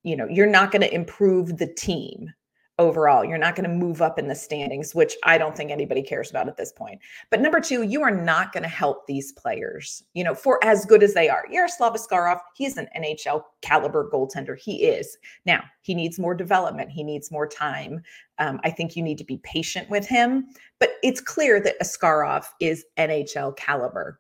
You 0.04 0.18
know, 0.18 0.28
you're 0.30 0.46
not 0.46 0.72
going 0.72 0.82
to 0.82 0.94
improve 0.94 1.58
the 1.58 1.68
team 1.68 2.34
overall. 2.78 3.24
You're 3.24 3.38
not 3.38 3.56
going 3.56 3.70
to 3.70 3.76
move 3.76 4.02
up 4.02 4.20
in 4.20 4.28
the 4.28 4.36
standings, 4.36 4.94
which 4.94 5.16
I 5.24 5.38
don't 5.38 5.56
think 5.56 5.72
anybody 5.72 6.02
cares 6.02 6.30
about 6.30 6.48
at 6.48 6.58
this 6.58 6.74
point. 6.74 7.00
But 7.30 7.40
number 7.40 7.62
two, 7.62 7.84
you 7.84 8.02
are 8.02 8.12
not 8.12 8.52
going 8.52 8.64
to 8.64 8.70
help 8.70 9.08
these 9.08 9.32
players, 9.32 10.04
you 10.14 10.24
know, 10.24 10.36
for 10.36 10.64
as 10.64 10.86
good 10.86 11.02
as 11.02 11.14
they 11.14 11.30
are. 11.30 11.46
Yaroslav 11.50 11.94
Askarov, 11.94 12.40
he's 12.54 12.78
an 12.78 12.88
NHL 12.98 13.44
caliber 13.62 14.10
goaltender. 14.12 14.58
He 14.60 14.84
is. 14.84 15.18
Now, 15.46 15.64
he 15.82 15.96
needs 15.96 16.20
more 16.20 16.36
development, 16.36 16.92
he 16.92 17.04
needs 17.04 17.32
more 17.32 17.48
time. 17.48 18.02
Um, 18.38 18.60
I 18.64 18.72
think 18.72 18.98
you 18.98 19.04
need 19.04 19.18
to 19.20 19.24
be 19.24 19.38
patient 19.44 19.90
with 19.90 20.06
him. 20.06 20.48
But 20.80 20.96
it's 21.02 21.22
clear 21.22 21.62
that 21.62 21.80
Askarov 21.80 22.46
is 22.60 22.86
NHL 22.98 23.56
caliber. 23.56 24.20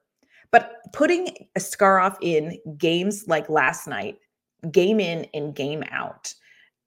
But 0.51 0.77
putting 0.93 1.47
Askarov 1.57 2.15
in 2.21 2.57
games 2.77 3.25
like 3.27 3.49
last 3.49 3.87
night, 3.87 4.19
game 4.71 5.01
in 5.01 5.27
and 5.33 5.53
game 5.53 5.83
out, 5.91 6.33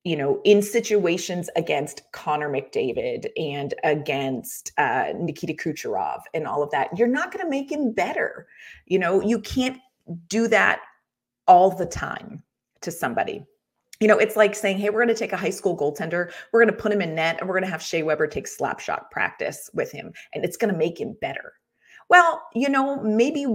you 0.08 0.16
know, 0.16 0.40
in 0.44 0.62
situations 0.62 1.50
against 1.54 2.00
Connor 2.12 2.48
McDavid 2.48 3.26
and 3.36 3.74
against 3.84 4.72
uh, 4.78 5.12
Nikita 5.14 5.52
Kucherov 5.52 6.20
and 6.32 6.46
all 6.46 6.62
of 6.62 6.70
that, 6.70 6.88
you're 6.96 7.06
not 7.06 7.30
going 7.30 7.44
to 7.44 7.50
make 7.50 7.70
him 7.70 7.92
better. 7.92 8.46
You 8.86 9.00
know, 9.00 9.20
you 9.20 9.38
can't 9.38 9.76
do 10.28 10.48
that 10.48 10.80
all 11.46 11.76
the 11.76 11.84
time 11.84 12.42
to 12.80 12.90
somebody. 12.90 13.44
You 14.00 14.08
know, 14.08 14.16
it's 14.16 14.34
like 14.34 14.54
saying, 14.54 14.78
hey, 14.78 14.88
we're 14.88 15.04
going 15.04 15.08
to 15.08 15.14
take 15.14 15.34
a 15.34 15.36
high 15.36 15.50
school 15.50 15.76
goaltender, 15.76 16.32
we're 16.52 16.64
going 16.64 16.74
to 16.74 16.82
put 16.82 16.90
him 16.90 17.02
in 17.02 17.14
net, 17.14 17.36
and 17.38 17.46
we're 17.46 17.56
going 17.56 17.66
to 17.66 17.70
have 17.70 17.82
Shea 17.82 18.02
Weber 18.02 18.28
take 18.28 18.46
slap 18.46 18.80
shot 18.80 19.10
practice 19.10 19.68
with 19.74 19.92
him, 19.92 20.14
and 20.32 20.42
it's 20.42 20.56
going 20.56 20.72
to 20.72 20.78
make 20.78 20.98
him 20.98 21.18
better. 21.20 21.52
Well, 22.08 22.42
you 22.54 22.70
know, 22.70 23.02
maybe 23.02 23.46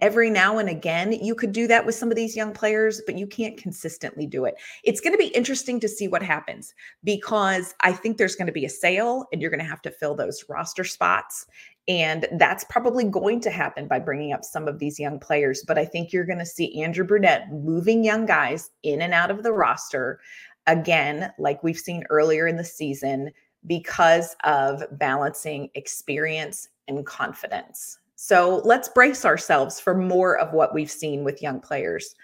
every 0.00 0.30
now 0.30 0.56
and 0.56 0.70
again 0.70 1.12
you 1.12 1.34
could 1.34 1.52
do 1.52 1.66
that 1.66 1.84
with 1.84 1.94
some 1.94 2.10
of 2.10 2.16
these 2.16 2.34
young 2.34 2.52
players, 2.52 3.02
but 3.04 3.18
you 3.18 3.26
can't 3.26 3.58
consistently 3.58 4.26
do 4.26 4.46
it. 4.46 4.54
It's 4.84 5.00
going 5.00 5.12
to 5.12 5.18
be 5.18 5.28
interesting 5.28 5.80
to 5.80 5.88
see 5.88 6.08
what 6.08 6.22
happens 6.22 6.72
because 7.04 7.74
I 7.80 7.92
think 7.92 8.16
there's 8.16 8.36
going 8.36 8.46
to 8.46 8.52
be 8.52 8.64
a 8.64 8.70
sale 8.70 9.26
and 9.32 9.42
you're 9.42 9.50
going 9.50 9.62
to 9.62 9.66
have 9.66 9.82
to 9.82 9.90
fill 9.90 10.14
those 10.14 10.44
roster 10.48 10.84
spots. 10.84 11.46
And 11.88 12.26
that's 12.38 12.64
probably 12.64 13.04
going 13.04 13.40
to 13.40 13.50
happen 13.50 13.86
by 13.86 13.98
bringing 13.98 14.32
up 14.32 14.44
some 14.44 14.66
of 14.66 14.78
these 14.78 14.98
young 14.98 15.18
players. 15.18 15.62
But 15.66 15.76
I 15.76 15.84
think 15.84 16.12
you're 16.12 16.24
going 16.24 16.38
to 16.38 16.46
see 16.46 16.82
Andrew 16.82 17.04
Brunette 17.04 17.52
moving 17.52 18.02
young 18.04 18.24
guys 18.24 18.70
in 18.82 19.02
and 19.02 19.12
out 19.12 19.30
of 19.30 19.42
the 19.42 19.52
roster 19.52 20.20
again, 20.66 21.32
like 21.38 21.62
we've 21.62 21.78
seen 21.78 22.04
earlier 22.10 22.46
in 22.46 22.56
the 22.56 22.64
season, 22.64 23.32
because 23.66 24.36
of 24.44 24.82
balancing 24.92 25.70
experience 25.74 26.68
and 26.88 27.04
confidence. 27.04 27.98
So 28.16 28.60
let's 28.64 28.88
brace 28.88 29.24
ourselves 29.24 29.80
for 29.80 29.94
more 29.94 30.38
of 30.38 30.52
what 30.52 30.74
we've 30.74 30.90
seen 30.90 31.24
with 31.24 31.42
young 31.42 31.60
players. 31.60 32.14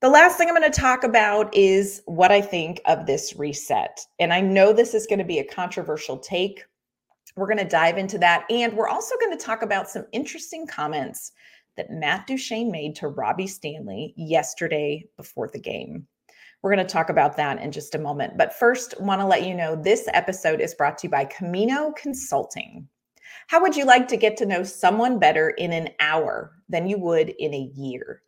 The 0.00 0.08
last 0.08 0.36
thing 0.36 0.48
I'm 0.48 0.56
going 0.56 0.70
to 0.70 0.80
talk 0.80 1.04
about 1.04 1.54
is 1.54 2.02
what 2.06 2.32
I 2.32 2.40
think 2.40 2.80
of 2.86 3.06
this 3.06 3.36
reset. 3.36 4.00
And 4.18 4.32
I 4.32 4.40
know 4.40 4.72
this 4.72 4.94
is 4.94 5.06
going 5.06 5.20
to 5.20 5.24
be 5.24 5.38
a 5.38 5.44
controversial 5.44 6.18
take. 6.18 6.64
We're 7.36 7.46
going 7.46 7.58
to 7.58 7.64
dive 7.64 7.98
into 7.98 8.18
that. 8.18 8.44
And 8.50 8.72
we're 8.74 8.88
also 8.88 9.14
going 9.20 9.36
to 9.36 9.44
talk 9.44 9.62
about 9.62 9.88
some 9.88 10.06
interesting 10.12 10.66
comments 10.66 11.32
that 11.76 11.90
Matt 11.90 12.26
Duchene 12.26 12.70
made 12.70 12.96
to 12.96 13.08
Robbie 13.08 13.46
Stanley 13.46 14.12
yesterday 14.16 15.04
before 15.16 15.48
the 15.48 15.60
game. 15.60 16.06
We're 16.62 16.74
going 16.74 16.86
to 16.86 16.92
talk 16.92 17.10
about 17.10 17.36
that 17.36 17.60
in 17.60 17.72
just 17.72 17.94
a 17.94 17.98
moment. 17.98 18.38
But 18.38 18.54
first, 18.54 19.00
want 19.00 19.20
to 19.20 19.26
let 19.26 19.44
you 19.44 19.54
know 19.54 19.74
this 19.74 20.08
episode 20.12 20.60
is 20.60 20.74
brought 20.74 20.96
to 20.98 21.08
you 21.08 21.10
by 21.10 21.24
Camino 21.24 21.92
Consulting. 21.96 22.88
How 23.48 23.60
would 23.60 23.76
you 23.76 23.84
like 23.84 24.06
to 24.08 24.16
get 24.16 24.36
to 24.36 24.46
know 24.46 24.62
someone 24.62 25.18
better 25.18 25.50
in 25.50 25.72
an 25.72 25.88
hour 25.98 26.52
than 26.68 26.86
you 26.86 26.98
would 26.98 27.30
in 27.30 27.52
a 27.52 27.70
year? 27.74 28.22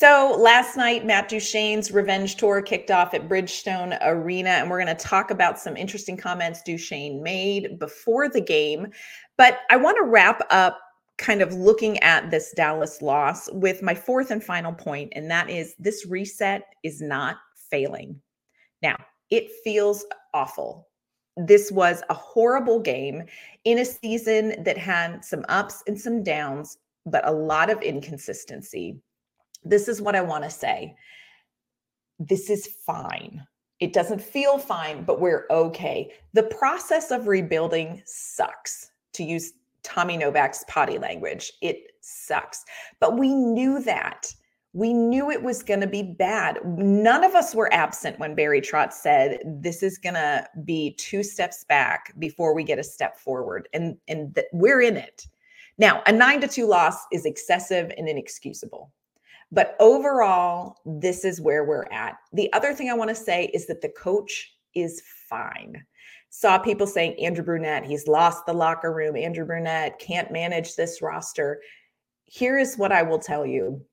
So 0.00 0.34
last 0.38 0.78
night, 0.78 1.04
Matt 1.04 1.28
Duchene's 1.28 1.90
revenge 1.90 2.36
tour 2.36 2.62
kicked 2.62 2.90
off 2.90 3.12
at 3.12 3.28
Bridgestone 3.28 3.98
Arena, 4.00 4.48
and 4.48 4.70
we're 4.70 4.82
going 4.82 4.96
to 4.96 5.04
talk 5.04 5.30
about 5.30 5.58
some 5.58 5.76
interesting 5.76 6.16
comments 6.16 6.62
Duchene 6.62 7.22
made 7.22 7.78
before 7.78 8.26
the 8.26 8.40
game. 8.40 8.86
But 9.36 9.58
I 9.68 9.76
want 9.76 9.98
to 9.98 10.04
wrap 10.04 10.40
up 10.48 10.80
kind 11.18 11.42
of 11.42 11.52
looking 11.52 11.98
at 11.98 12.30
this 12.30 12.54
Dallas 12.56 13.02
loss 13.02 13.50
with 13.52 13.82
my 13.82 13.94
fourth 13.94 14.30
and 14.30 14.42
final 14.42 14.72
point, 14.72 15.12
and 15.14 15.30
that 15.30 15.50
is 15.50 15.74
this 15.78 16.06
reset 16.06 16.62
is 16.82 17.02
not 17.02 17.36
failing. 17.70 18.18
Now, 18.80 18.96
it 19.28 19.50
feels 19.62 20.06
awful. 20.32 20.88
This 21.36 21.70
was 21.70 22.02
a 22.08 22.14
horrible 22.14 22.80
game 22.80 23.24
in 23.66 23.80
a 23.80 23.84
season 23.84 24.62
that 24.64 24.78
had 24.78 25.22
some 25.26 25.44
ups 25.50 25.82
and 25.86 26.00
some 26.00 26.22
downs, 26.22 26.78
but 27.04 27.28
a 27.28 27.32
lot 27.32 27.68
of 27.68 27.82
inconsistency 27.82 28.98
this 29.64 29.88
is 29.88 30.00
what 30.00 30.16
I 30.16 30.20
want 30.20 30.44
to 30.44 30.50
say. 30.50 30.94
This 32.18 32.50
is 32.50 32.66
fine. 32.86 33.42
It 33.80 33.92
doesn't 33.92 34.20
feel 34.20 34.58
fine, 34.58 35.04
but 35.04 35.20
we're 35.20 35.46
okay. 35.50 36.12
The 36.34 36.42
process 36.42 37.10
of 37.10 37.26
rebuilding 37.26 38.02
sucks, 38.04 38.90
to 39.14 39.24
use 39.24 39.52
Tommy 39.82 40.16
Novak's 40.16 40.64
potty 40.68 40.98
language. 40.98 41.52
It 41.62 41.92
sucks. 42.00 42.64
But 43.00 43.18
we 43.18 43.34
knew 43.34 43.82
that. 43.82 44.32
We 44.72 44.92
knew 44.92 45.30
it 45.30 45.42
was 45.42 45.62
going 45.62 45.80
to 45.80 45.86
be 45.86 46.02
bad. 46.02 46.58
None 46.64 47.24
of 47.24 47.34
us 47.34 47.54
were 47.54 47.72
absent 47.72 48.18
when 48.18 48.36
Barry 48.36 48.60
Trotz 48.60 48.92
said 48.92 49.40
this 49.44 49.82
is 49.82 49.98
going 49.98 50.14
to 50.14 50.46
be 50.64 50.94
two 50.96 51.22
steps 51.22 51.64
back 51.64 52.12
before 52.18 52.54
we 52.54 52.62
get 52.62 52.78
a 52.78 52.84
step 52.84 53.18
forward. 53.18 53.68
And, 53.72 53.96
and 54.06 54.34
th- 54.34 54.46
we're 54.52 54.82
in 54.82 54.96
it. 54.96 55.26
Now, 55.78 56.02
a 56.06 56.12
nine 56.12 56.40
to 56.42 56.48
two 56.48 56.66
loss 56.66 56.96
is 57.10 57.24
excessive 57.24 57.90
and 57.96 58.08
inexcusable. 58.08 58.92
But 59.52 59.76
overall, 59.80 60.76
this 60.84 61.24
is 61.24 61.40
where 61.40 61.64
we're 61.64 61.86
at. 61.90 62.16
The 62.32 62.52
other 62.52 62.72
thing 62.72 62.88
I 62.88 62.94
want 62.94 63.10
to 63.10 63.16
say 63.16 63.46
is 63.46 63.66
that 63.66 63.80
the 63.80 63.88
coach 63.88 64.52
is 64.74 65.02
fine. 65.28 65.84
Saw 66.30 66.58
people 66.58 66.86
saying 66.86 67.16
Andrew 67.18 67.44
Brunette, 67.44 67.84
he's 67.84 68.06
lost 68.06 68.46
the 68.46 68.52
locker 68.52 68.92
room. 68.92 69.16
Andrew 69.16 69.44
Brunette 69.44 69.98
can't 69.98 70.30
manage 70.30 70.76
this 70.76 71.02
roster. 71.02 71.60
Here 72.26 72.58
is 72.58 72.78
what 72.78 72.92
I 72.92 73.02
will 73.02 73.18
tell 73.18 73.44
you 73.44 73.84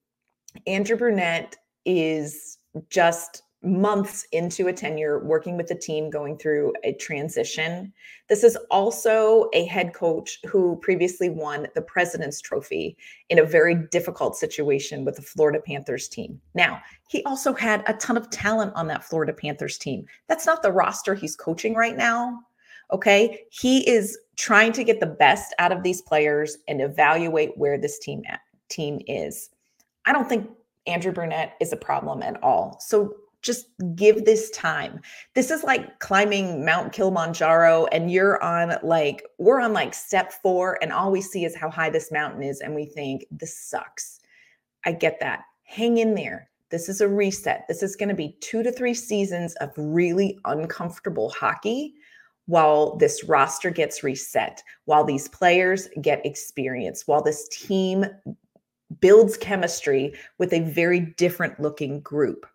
Andrew 0.66 0.96
Brunette 0.96 1.56
is 1.84 2.58
just 2.90 3.42
months 3.62 4.24
into 4.30 4.68
a 4.68 4.72
tenure 4.72 5.24
working 5.24 5.56
with 5.56 5.66
the 5.66 5.74
team 5.74 6.10
going 6.10 6.38
through 6.38 6.72
a 6.84 6.92
transition. 6.94 7.92
This 8.28 8.44
is 8.44 8.56
also 8.70 9.48
a 9.52 9.64
head 9.64 9.94
coach 9.94 10.38
who 10.46 10.76
previously 10.76 11.28
won 11.28 11.66
the 11.74 11.82
President's 11.82 12.40
Trophy 12.40 12.96
in 13.30 13.40
a 13.40 13.44
very 13.44 13.74
difficult 13.74 14.36
situation 14.36 15.04
with 15.04 15.16
the 15.16 15.22
Florida 15.22 15.60
Panthers 15.60 16.08
team. 16.08 16.40
Now, 16.54 16.80
he 17.08 17.24
also 17.24 17.52
had 17.52 17.82
a 17.88 17.94
ton 17.94 18.16
of 18.16 18.30
talent 18.30 18.72
on 18.76 18.86
that 18.88 19.04
Florida 19.04 19.32
Panthers 19.32 19.76
team. 19.76 20.06
That's 20.28 20.46
not 20.46 20.62
the 20.62 20.72
roster 20.72 21.14
he's 21.14 21.34
coaching 21.34 21.74
right 21.74 21.96
now. 21.96 22.40
Okay. 22.92 23.40
He 23.50 23.88
is 23.88 24.16
trying 24.36 24.72
to 24.72 24.84
get 24.84 25.00
the 25.00 25.06
best 25.06 25.52
out 25.58 25.72
of 25.72 25.82
these 25.82 26.00
players 26.00 26.58
and 26.68 26.80
evaluate 26.80 27.58
where 27.58 27.76
this 27.76 27.98
team 27.98 28.22
at, 28.28 28.40
team 28.68 29.00
is. 29.06 29.50
I 30.06 30.12
don't 30.12 30.28
think 30.28 30.48
Andrew 30.86 31.12
Brunette 31.12 31.54
is 31.60 31.72
a 31.72 31.76
problem 31.76 32.22
at 32.22 32.42
all. 32.42 32.78
So 32.80 33.14
just 33.42 33.66
give 33.94 34.24
this 34.24 34.50
time. 34.50 35.00
This 35.34 35.50
is 35.50 35.62
like 35.62 36.00
climbing 36.00 36.64
Mount 36.64 36.92
Kilimanjaro, 36.92 37.86
and 37.92 38.10
you're 38.10 38.42
on 38.42 38.76
like, 38.82 39.22
we're 39.38 39.60
on 39.60 39.72
like 39.72 39.94
step 39.94 40.32
four, 40.42 40.78
and 40.82 40.92
all 40.92 41.10
we 41.10 41.20
see 41.20 41.44
is 41.44 41.54
how 41.56 41.70
high 41.70 41.90
this 41.90 42.10
mountain 42.10 42.42
is. 42.42 42.60
And 42.60 42.74
we 42.74 42.86
think, 42.86 43.24
this 43.30 43.56
sucks. 43.56 44.20
I 44.84 44.92
get 44.92 45.20
that. 45.20 45.44
Hang 45.64 45.98
in 45.98 46.14
there. 46.14 46.50
This 46.70 46.88
is 46.88 47.00
a 47.00 47.08
reset. 47.08 47.64
This 47.68 47.82
is 47.82 47.96
going 47.96 48.10
to 48.10 48.14
be 48.14 48.36
two 48.40 48.62
to 48.62 48.70
three 48.72 48.94
seasons 48.94 49.54
of 49.56 49.72
really 49.76 50.38
uncomfortable 50.44 51.30
hockey. 51.30 51.94
while 52.48 52.96
this 52.96 53.24
roster 53.24 53.68
gets 53.70 54.02
reset, 54.02 54.62
while 54.86 55.04
these 55.04 55.28
players 55.28 55.86
get 56.00 56.24
experience, 56.24 57.06
while 57.06 57.22
this 57.22 57.46
team 57.48 58.06
builds 59.00 59.36
chemistry 59.36 60.14
with 60.38 60.54
a 60.54 60.60
very 60.60 60.98
different 60.98 61.60
looking 61.60 62.00
group. 62.00 62.46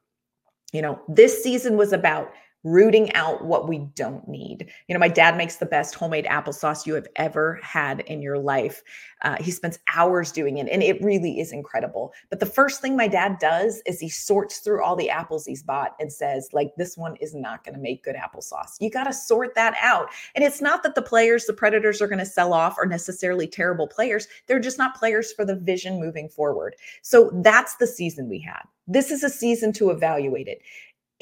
You 0.74 0.82
know, 0.82 1.00
this 1.08 1.42
season 1.44 1.78
was 1.78 1.94
about 1.94 2.32
rooting 2.64 3.14
out 3.14 3.44
what 3.44 3.68
we 3.68 3.80
don't 3.96 4.28
need. 4.28 4.72
You 4.88 4.94
know, 4.94 5.00
my 5.00 5.10
dad 5.10 5.38
makes 5.38 5.58
the 5.58 5.66
best 5.66 5.96
homemade 5.96 6.26
applesauce 6.26 6.86
you 6.86 6.94
have 6.94 7.08
ever 7.16 7.60
had 7.62 8.02
in 8.02 8.22
your 8.22 8.38
life. 8.38 8.82
Uh, 9.22 9.38
he 9.42 9.52
spends 9.52 9.80
hours 9.96 10.32
doing 10.32 10.58
it, 10.58 10.68
and 10.70 10.84
it 10.84 11.02
really 11.02 11.40
is 11.40 11.52
incredible. 11.52 12.14
But 12.30 12.40
the 12.40 12.46
first 12.46 12.82
thing 12.82 12.96
my 12.96 13.08
dad 13.08 13.38
does 13.40 13.82
is 13.86 14.00
he 14.00 14.10
sorts 14.10 14.60
through 14.60 14.84
all 14.84 14.96
the 14.96 15.10
apples 15.10 15.46
he's 15.46 15.64
bought 15.64 15.96
and 16.00 16.12
says, 16.12 16.50
like, 16.54 16.72
this 16.78 16.98
one 16.98 17.16
is 17.18 17.34
not 17.34 17.64
going 17.64 17.76
to 17.76 17.82
make 17.82 18.04
good 18.04 18.16
applesauce. 18.16 18.76
You 18.80 18.90
got 18.90 19.06
to 19.06 19.14
sort 19.14 19.56
that 19.56 19.76
out. 19.82 20.10
And 20.36 20.44
it's 20.44 20.62
not 20.62 20.84
that 20.84 20.96
the 20.96 21.02
players, 21.02 21.46
the 21.46 21.54
Predators 21.54 22.02
are 22.02 22.08
going 22.08 22.20
to 22.20 22.26
sell 22.26 22.54
off 22.54 22.78
are 22.78 22.86
necessarily 22.86 23.48
terrible 23.48 23.88
players. 23.88 24.28
They're 24.48 24.60
just 24.60 24.78
not 24.78 24.96
players 24.96 25.32
for 25.32 25.46
the 25.46 25.56
vision 25.56 26.00
moving 26.00 26.30
forward. 26.30 26.76
So 27.02 27.30
that's 27.36 27.76
the 27.78 27.88
season 27.88 28.30
we 28.30 28.40
had. 28.40 28.64
This 28.88 29.12
is 29.12 29.24
a 29.24 29.30
season 29.30 29.72
to 29.74 29.92
evaluate 29.92 30.48
it. 30.48 30.62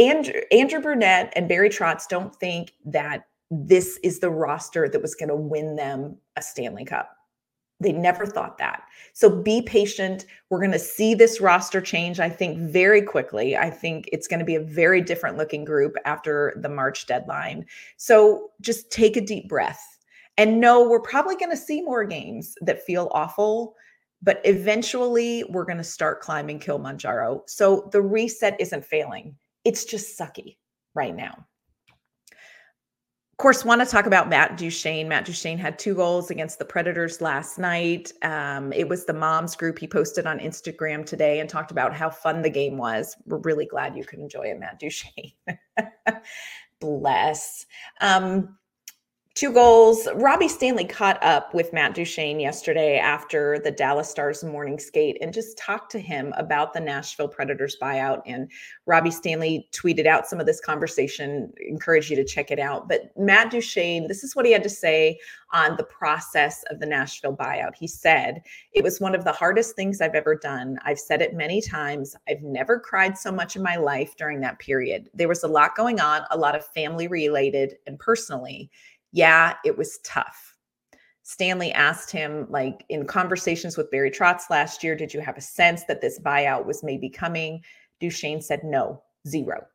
Andrew, 0.01 0.41
Andrew 0.51 0.81
Brunette 0.81 1.31
and 1.35 1.47
Barry 1.47 1.69
Trotz 1.69 2.07
don't 2.07 2.35
think 2.35 2.73
that 2.85 3.27
this 3.51 3.99
is 4.01 4.19
the 4.19 4.31
roster 4.31 4.89
that 4.89 5.01
was 5.01 5.13
going 5.13 5.29
to 5.29 5.35
win 5.35 5.75
them 5.75 6.17
a 6.35 6.41
Stanley 6.41 6.85
Cup. 6.85 7.15
They 7.79 7.91
never 7.91 8.25
thought 8.25 8.57
that. 8.57 8.83
So 9.13 9.29
be 9.29 9.61
patient. 9.61 10.25
We're 10.49 10.59
going 10.59 10.71
to 10.71 10.79
see 10.79 11.13
this 11.13 11.39
roster 11.39 11.81
change, 11.81 12.19
I 12.19 12.29
think, 12.29 12.57
very 12.57 13.01
quickly. 13.01 13.55
I 13.55 13.69
think 13.69 14.09
it's 14.11 14.27
going 14.27 14.39
to 14.39 14.45
be 14.45 14.55
a 14.55 14.61
very 14.61 15.01
different 15.01 15.37
looking 15.37 15.65
group 15.65 15.95
after 16.05 16.53
the 16.57 16.69
March 16.69 17.05
deadline. 17.05 17.65
So 17.97 18.49
just 18.59 18.91
take 18.91 19.17
a 19.17 19.21
deep 19.21 19.47
breath 19.47 19.99
and 20.37 20.59
know 20.59 20.87
we're 20.87 20.99
probably 20.99 21.35
going 21.35 21.51
to 21.51 21.57
see 21.57 21.81
more 21.81 22.05
games 22.05 22.55
that 22.61 22.83
feel 22.83 23.11
awful, 23.13 23.75
but 24.23 24.41
eventually 24.45 25.43
we're 25.49 25.65
going 25.65 25.77
to 25.77 25.83
start 25.83 26.21
climbing 26.21 26.59
Kilimanjaro. 26.59 27.43
So 27.45 27.89
the 27.91 28.01
reset 28.01 28.59
isn't 28.59 28.85
failing 28.85 29.35
it's 29.63 29.85
just 29.85 30.17
sucky 30.17 30.57
right 30.93 31.15
now. 31.15 31.45
Of 33.31 33.37
course, 33.37 33.65
want 33.65 33.81
to 33.81 33.87
talk 33.87 34.05
about 34.05 34.29
Matt 34.29 34.55
Duchene. 34.55 35.09
Matt 35.09 35.25
Duchene 35.25 35.57
had 35.57 35.79
two 35.79 35.95
goals 35.95 36.29
against 36.29 36.59
the 36.59 36.65
Predators 36.65 37.21
last 37.21 37.57
night. 37.57 38.13
Um, 38.21 38.71
it 38.71 38.87
was 38.87 39.05
the 39.05 39.13
moms 39.13 39.55
group 39.55 39.79
he 39.79 39.87
posted 39.87 40.27
on 40.27 40.37
Instagram 40.37 41.03
today 41.03 41.39
and 41.39 41.49
talked 41.49 41.71
about 41.71 41.95
how 41.95 42.11
fun 42.11 42.43
the 42.43 42.51
game 42.51 42.77
was. 42.77 43.17
We're 43.25 43.39
really 43.39 43.65
glad 43.65 43.97
you 43.97 44.05
could 44.05 44.19
enjoy 44.19 44.43
it, 44.43 44.59
Matt 44.59 44.79
Duchene. 44.79 45.31
Bless. 46.79 47.65
Um, 47.99 48.57
Two 49.33 49.53
goals. 49.53 50.09
Robbie 50.15 50.49
Stanley 50.49 50.83
caught 50.83 51.17
up 51.23 51.53
with 51.53 51.71
Matt 51.71 51.95
Duchene 51.95 52.41
yesterday 52.41 52.97
after 52.97 53.59
the 53.59 53.71
Dallas 53.71 54.09
Stars 54.09 54.43
morning 54.43 54.77
skate 54.77 55.17
and 55.21 55.33
just 55.33 55.57
talked 55.57 55.89
to 55.93 55.99
him 55.99 56.33
about 56.35 56.73
the 56.73 56.81
Nashville 56.81 57.29
Predators 57.29 57.77
buyout. 57.81 58.21
And 58.25 58.51
Robbie 58.87 59.09
Stanley 59.09 59.69
tweeted 59.71 60.05
out 60.05 60.27
some 60.27 60.41
of 60.41 60.47
this 60.47 60.59
conversation. 60.59 61.53
Encourage 61.65 62.09
you 62.09 62.17
to 62.17 62.25
check 62.25 62.51
it 62.51 62.59
out. 62.59 62.89
But 62.89 63.13
Matt 63.17 63.51
Duchene, 63.51 64.09
this 64.09 64.21
is 64.21 64.35
what 64.35 64.45
he 64.45 64.51
had 64.51 64.63
to 64.63 64.69
say 64.69 65.17
on 65.53 65.77
the 65.77 65.85
process 65.85 66.63
of 66.69 66.81
the 66.81 66.85
Nashville 66.85 67.35
buyout. 67.35 67.75
He 67.75 67.87
said, 67.87 68.41
It 68.73 68.83
was 68.83 68.99
one 68.99 69.15
of 69.15 69.23
the 69.23 69.31
hardest 69.31 69.77
things 69.77 70.01
I've 70.01 70.15
ever 70.15 70.35
done. 70.35 70.77
I've 70.83 70.99
said 70.99 71.21
it 71.21 71.33
many 71.33 71.61
times. 71.61 72.17
I've 72.27 72.41
never 72.41 72.79
cried 72.79 73.17
so 73.17 73.31
much 73.31 73.55
in 73.55 73.63
my 73.63 73.77
life 73.77 74.17
during 74.17 74.41
that 74.41 74.59
period. 74.59 75.09
There 75.13 75.29
was 75.29 75.43
a 75.43 75.47
lot 75.47 75.75
going 75.77 76.01
on, 76.01 76.23
a 76.31 76.37
lot 76.37 76.55
of 76.55 76.65
family 76.65 77.07
related 77.07 77.75
and 77.87 77.97
personally 77.97 78.69
yeah, 79.11 79.55
it 79.65 79.77
was 79.77 79.99
tough. 80.03 80.57
Stanley 81.23 81.71
asked 81.71 82.11
him, 82.11 82.45
like 82.49 82.83
in 82.89 83.05
conversations 83.05 83.77
with 83.77 83.91
Barry 83.91 84.11
Trotz 84.11 84.49
last 84.49 84.83
year, 84.83 84.95
did 84.95 85.13
you 85.13 85.21
have 85.21 85.37
a 85.37 85.41
sense 85.41 85.83
that 85.85 86.01
this 86.01 86.19
buyout 86.19 86.65
was 86.65 86.83
maybe 86.83 87.09
coming? 87.09 87.63
Duchene 87.99 88.41
said 88.41 88.63
no, 88.63 89.01
zero. 89.27 89.65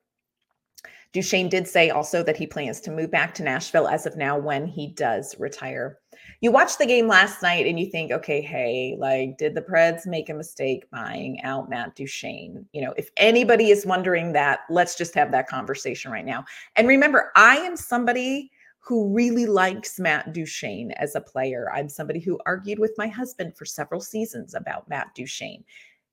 Duchene 1.12 1.48
did 1.48 1.66
say 1.66 1.88
also 1.88 2.22
that 2.24 2.36
he 2.36 2.46
plans 2.46 2.78
to 2.80 2.90
move 2.90 3.10
back 3.10 3.32
to 3.34 3.42
Nashville 3.42 3.88
as 3.88 4.04
of 4.04 4.18
now 4.18 4.36
when 4.36 4.66
he 4.66 4.88
does 4.88 5.34
retire. 5.38 5.98
You 6.40 6.50
watch 6.52 6.76
the 6.76 6.84
game 6.84 7.08
last 7.08 7.42
night 7.42 7.66
and 7.66 7.80
you 7.80 7.86
think, 7.90 8.12
okay, 8.12 8.42
hey, 8.42 8.96
like, 8.98 9.38
did 9.38 9.54
the 9.54 9.62
Preds 9.62 10.06
make 10.06 10.28
a 10.28 10.34
mistake 10.34 10.84
buying 10.90 11.40
out 11.42 11.70
Matt 11.70 11.94
Duchene? 11.94 12.66
You 12.72 12.82
know, 12.82 12.92
if 12.98 13.08
anybody 13.16 13.70
is 13.70 13.86
wondering 13.86 14.32
that, 14.32 14.60
let's 14.68 14.94
just 14.94 15.14
have 15.14 15.32
that 15.32 15.48
conversation 15.48 16.10
right 16.10 16.26
now. 16.26 16.44
And 16.74 16.86
remember, 16.86 17.30
I 17.34 17.56
am 17.58 17.78
somebody 17.78 18.50
who 18.86 19.12
really 19.12 19.46
likes 19.46 19.98
Matt 19.98 20.32
Duchene 20.32 20.92
as 20.92 21.16
a 21.16 21.20
player. 21.20 21.72
I'm 21.72 21.88
somebody 21.88 22.20
who 22.20 22.38
argued 22.46 22.78
with 22.78 22.94
my 22.96 23.08
husband 23.08 23.56
for 23.56 23.64
several 23.64 24.00
seasons 24.00 24.54
about 24.54 24.88
Matt 24.88 25.08
Duchene. 25.16 25.64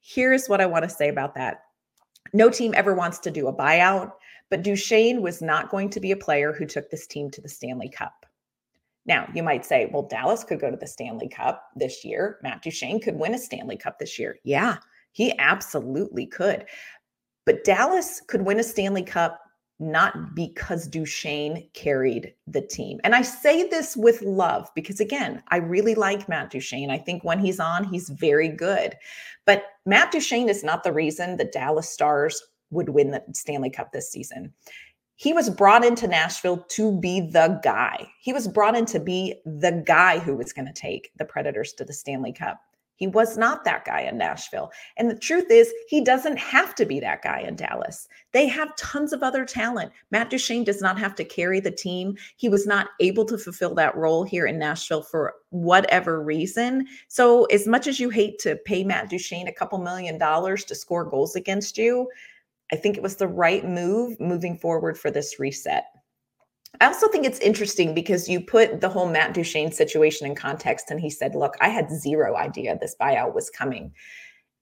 Here's 0.01 0.47
what 0.47 0.59
I 0.59 0.65
want 0.65 0.83
to 0.83 0.89
say 0.89 1.09
about 1.09 1.35
that. 1.35 1.65
No 2.33 2.49
team 2.49 2.73
ever 2.75 2.95
wants 2.95 3.19
to 3.19 3.31
do 3.31 3.47
a 3.47 3.53
buyout, 3.53 4.13
but 4.49 4.63
Duchene 4.63 5.21
was 5.21 5.39
not 5.39 5.69
going 5.69 5.91
to 5.91 5.99
be 5.99 6.11
a 6.11 6.17
player 6.17 6.51
who 6.51 6.65
took 6.65 6.89
this 6.89 7.05
team 7.05 7.29
to 7.31 7.41
the 7.41 7.49
Stanley 7.49 7.89
Cup. 7.89 8.25
Now, 9.05 9.29
you 9.35 9.43
might 9.43 9.65
say, 9.65 9.89
well, 9.93 10.07
Dallas 10.07 10.43
could 10.43 10.59
go 10.59 10.71
to 10.71 10.77
the 10.77 10.87
Stanley 10.87 11.29
Cup 11.29 11.63
this 11.75 12.03
year. 12.03 12.39
Matt 12.41 12.63
Duchene 12.63 12.99
could 12.99 13.19
win 13.19 13.35
a 13.35 13.39
Stanley 13.39 13.77
Cup 13.77 13.99
this 13.99 14.17
year. 14.17 14.39
Yeah, 14.43 14.77
he 15.11 15.37
absolutely 15.37 16.25
could. 16.25 16.65
But 17.45 17.65
Dallas 17.65 18.21
could 18.27 18.41
win 18.41 18.59
a 18.59 18.63
Stanley 18.63 19.03
Cup 19.03 19.39
not 19.79 20.35
because 20.35 20.87
Duchene 20.87 21.67
carried 21.73 22.33
the 22.47 22.61
team. 22.61 22.99
And 23.03 23.15
I 23.15 23.21
say 23.21 23.67
this 23.67 23.97
with 23.97 24.21
love 24.21 24.69
because, 24.75 24.99
again, 24.99 25.41
I 25.49 25.57
really 25.57 25.95
like 25.95 26.29
Matt 26.29 26.51
Duchene. 26.51 26.89
I 26.89 26.97
think 26.97 27.23
when 27.23 27.39
he's 27.39 27.59
on, 27.59 27.83
he's 27.83 28.09
very 28.09 28.49
good. 28.49 28.95
But 29.45 29.63
Matt 29.85 30.11
Duchene 30.11 30.49
is 30.49 30.63
not 30.63 30.83
the 30.83 30.93
reason 30.93 31.37
the 31.37 31.45
Dallas 31.45 31.89
Stars 31.89 32.41
would 32.69 32.89
win 32.89 33.11
the 33.11 33.23
Stanley 33.33 33.69
Cup 33.69 33.91
this 33.91 34.11
season. 34.11 34.53
He 35.15 35.33
was 35.33 35.49
brought 35.49 35.85
into 35.85 36.07
Nashville 36.07 36.65
to 36.69 36.99
be 36.99 37.21
the 37.21 37.59
guy. 37.63 38.07
He 38.19 38.33
was 38.33 38.47
brought 38.47 38.75
in 38.75 38.85
to 38.87 38.99
be 38.99 39.35
the 39.45 39.83
guy 39.85 40.19
who 40.19 40.35
was 40.35 40.53
going 40.53 40.65
to 40.65 40.73
take 40.73 41.11
the 41.17 41.25
Predators 41.25 41.73
to 41.73 41.85
the 41.85 41.93
Stanley 41.93 42.33
Cup. 42.33 42.59
He 42.95 43.07
was 43.07 43.37
not 43.37 43.63
that 43.65 43.85
guy 43.85 44.01
in 44.01 44.17
Nashville. 44.17 44.71
And 44.97 45.09
the 45.09 45.17
truth 45.17 45.47
is, 45.49 45.73
he 45.87 46.01
doesn't 46.01 46.37
have 46.37 46.75
to 46.75 46.85
be 46.85 46.99
that 46.99 47.21
guy 47.21 47.39
in 47.39 47.55
Dallas. 47.55 48.07
They 48.31 48.47
have 48.47 48.75
tons 48.75 49.13
of 49.13 49.23
other 49.23 49.45
talent. 49.45 49.91
Matt 50.11 50.29
Duchene 50.29 50.63
does 50.63 50.81
not 50.81 50.99
have 50.99 51.15
to 51.15 51.25
carry 51.25 51.59
the 51.59 51.71
team. 51.71 52.15
He 52.37 52.49
was 52.49 52.67
not 52.67 52.89
able 52.99 53.25
to 53.25 53.37
fulfill 53.37 53.73
that 53.75 53.95
role 53.95 54.23
here 54.23 54.45
in 54.45 54.59
Nashville 54.59 55.01
for 55.01 55.33
whatever 55.49 56.21
reason. 56.21 56.87
So, 57.07 57.45
as 57.45 57.67
much 57.67 57.87
as 57.87 57.99
you 57.99 58.09
hate 58.09 58.39
to 58.39 58.55
pay 58.57 58.83
Matt 58.83 59.09
Duchene 59.09 59.47
a 59.47 59.53
couple 59.53 59.79
million 59.79 60.17
dollars 60.17 60.63
to 60.65 60.75
score 60.75 61.05
goals 61.05 61.35
against 61.35 61.77
you, 61.77 62.09
I 62.71 62.75
think 62.75 62.97
it 62.97 63.03
was 63.03 63.17
the 63.17 63.27
right 63.27 63.65
move 63.67 64.19
moving 64.19 64.57
forward 64.57 64.97
for 64.97 65.11
this 65.11 65.39
reset. 65.39 65.85
I 66.81 66.87
also 66.87 67.07
think 67.07 67.25
it's 67.25 67.39
interesting 67.39 67.93
because 67.93 68.27
you 68.27 68.41
put 68.41 68.81
the 68.81 68.89
whole 68.89 69.07
Matt 69.07 69.33
Duchene 69.33 69.71
situation 69.71 70.27
in 70.27 70.35
context, 70.35 70.89
and 70.89 70.99
he 70.99 71.09
said, 71.09 71.35
Look, 71.35 71.55
I 71.61 71.69
had 71.69 71.91
zero 71.91 72.35
idea 72.35 72.77
this 72.79 72.95
buyout 72.99 73.33
was 73.33 73.49
coming. 73.49 73.93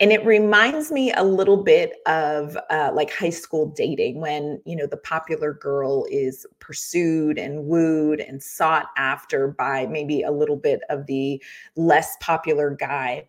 And 0.02 0.12
it 0.12 0.26
reminds 0.26 0.92
me 0.92 1.14
a 1.14 1.24
little 1.24 1.64
bit 1.64 1.94
of 2.08 2.58
uh, 2.72 2.90
like 2.92 3.12
high 3.14 3.30
school 3.30 3.72
dating 3.78 4.20
when, 4.20 4.60
you 4.66 4.76
know, 4.76 4.88
the 4.88 4.98
popular 4.98 5.54
girl 5.54 6.08
is 6.10 6.44
pursued 6.60 7.38
and 7.38 7.66
wooed 7.66 8.20
and 8.20 8.42
sought 8.42 8.88
after 8.98 9.50
by 9.50 9.86
maybe 9.86 10.24
a 10.24 10.32
little 10.32 10.56
bit 10.56 10.80
of 10.90 11.06
the 11.06 11.42
less 11.76 12.18
popular 12.20 12.72
guy. 12.72 13.28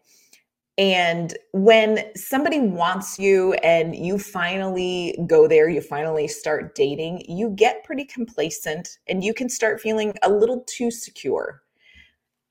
And 0.79 1.37
when 1.53 2.05
somebody 2.17 2.59
wants 2.59 3.19
you 3.19 3.53
and 3.55 3.95
you 3.95 4.19
finally 4.19 5.19
go 5.27 5.47
there, 5.47 5.69
you 5.69 5.83
finally 5.83 6.27
start 6.27 6.75
dating, 6.75 7.25
you 7.29 7.51
get 7.51 7.85
pretty 7.85 8.07
complacent 8.07 8.99
and 9.07 9.23
you 9.23 9.35
can 9.35 9.51
start 9.51 9.81
feeling 9.81 10.15
a 10.23 10.31
little 10.31 10.65
too 10.67 10.91
secure. 10.91 11.63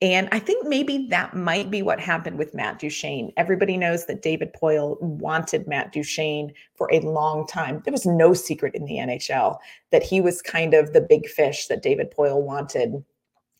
And 0.00 0.28
I 0.32 0.40
think 0.40 0.66
maybe 0.66 1.06
that 1.10 1.36
might 1.36 1.70
be 1.70 1.80
what 1.80 2.00
happened 2.00 2.36
with 2.36 2.54
Matt 2.54 2.80
Duchene. 2.80 3.32
Everybody 3.36 3.76
knows 3.76 4.06
that 4.06 4.22
David 4.22 4.52
Poile 4.52 5.00
wanted 5.00 5.68
Matt 5.68 5.92
Duchene 5.92 6.52
for 6.74 6.88
a 6.92 6.98
long 7.00 7.46
time. 7.46 7.82
There 7.84 7.92
was 7.92 8.04
no 8.04 8.34
secret 8.34 8.74
in 8.74 8.84
the 8.84 8.96
NHL 8.96 9.58
that 9.92 10.02
he 10.02 10.20
was 10.20 10.42
kind 10.42 10.74
of 10.74 10.92
the 10.92 11.00
big 11.00 11.28
fish 11.28 11.68
that 11.68 11.82
David 11.82 12.12
Poile 12.16 12.42
wanted 12.42 13.04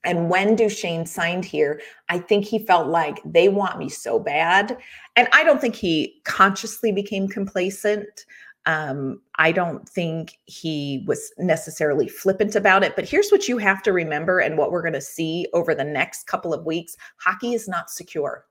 and 0.05 0.29
when 0.29 0.57
Duchene 0.57 1.07
signed 1.07 1.45
here, 1.45 1.81
I 2.09 2.19
think 2.19 2.45
he 2.45 2.59
felt 2.59 2.89
like 2.89 3.21
they 3.25 3.49
want 3.49 3.79
me 3.79 3.89
so 3.89 4.19
bad. 4.19 4.77
And 5.17 5.29
I 5.33 5.45
don't 5.45 5.61
think 5.61 5.77
he 5.77 6.21
consciously 6.25 6.91
became 6.91 7.29
complacent. 7.29 8.27
Um, 8.67 9.21
I 9.37 9.53
don't 9.53 9.89
think 9.89 10.39
he 10.47 11.05
was 11.07 11.33
necessarily 11.39 12.09
flippant 12.09 12.57
about 12.57 12.83
it. 12.83 12.97
But 12.97 13.09
here's 13.09 13.31
what 13.31 13.49
you 13.49 13.59
have 13.59 13.83
to 13.83 13.93
remember 13.93 14.41
and 14.41 14.57
what 14.57 14.73
we're 14.73 14.83
going 14.83 14.93
to 14.95 15.01
see 15.01 15.47
over 15.53 15.75
the 15.75 15.85
next 15.85 16.27
couple 16.27 16.53
of 16.53 16.65
weeks 16.65 16.97
hockey 17.19 17.55
is 17.55 17.69
not 17.69 17.91
secure. 17.91 18.45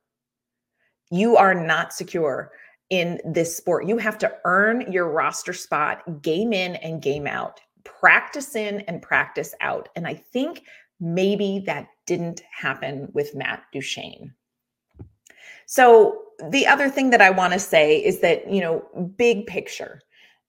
You 1.09 1.35
are 1.35 1.53
not 1.53 1.93
secure 1.93 2.51
in 2.89 3.19
this 3.25 3.55
sport. 3.55 3.87
You 3.87 3.97
have 3.97 4.17
to 4.19 4.33
earn 4.45 4.89
your 4.91 5.09
roster 5.09 5.53
spot 5.53 6.21
game 6.21 6.53
in 6.53 6.75
and 6.77 7.01
game 7.01 7.27
out 7.27 7.59
practice 7.83 8.55
in 8.55 8.81
and 8.81 9.01
practice 9.01 9.53
out. 9.61 9.89
And 9.95 10.07
I 10.07 10.15
think 10.15 10.63
maybe 11.01 11.63
that 11.65 11.87
didn't 12.05 12.41
happen 12.51 13.09
with 13.13 13.35
Matt 13.35 13.63
Duchene. 13.73 14.33
So, 15.65 16.19
the 16.49 16.65
other 16.65 16.89
thing 16.89 17.11
that 17.11 17.21
I 17.21 17.29
want 17.29 17.53
to 17.53 17.59
say 17.59 17.97
is 17.97 18.19
that, 18.21 18.51
you 18.51 18.61
know, 18.61 18.83
big 19.15 19.45
picture, 19.45 20.01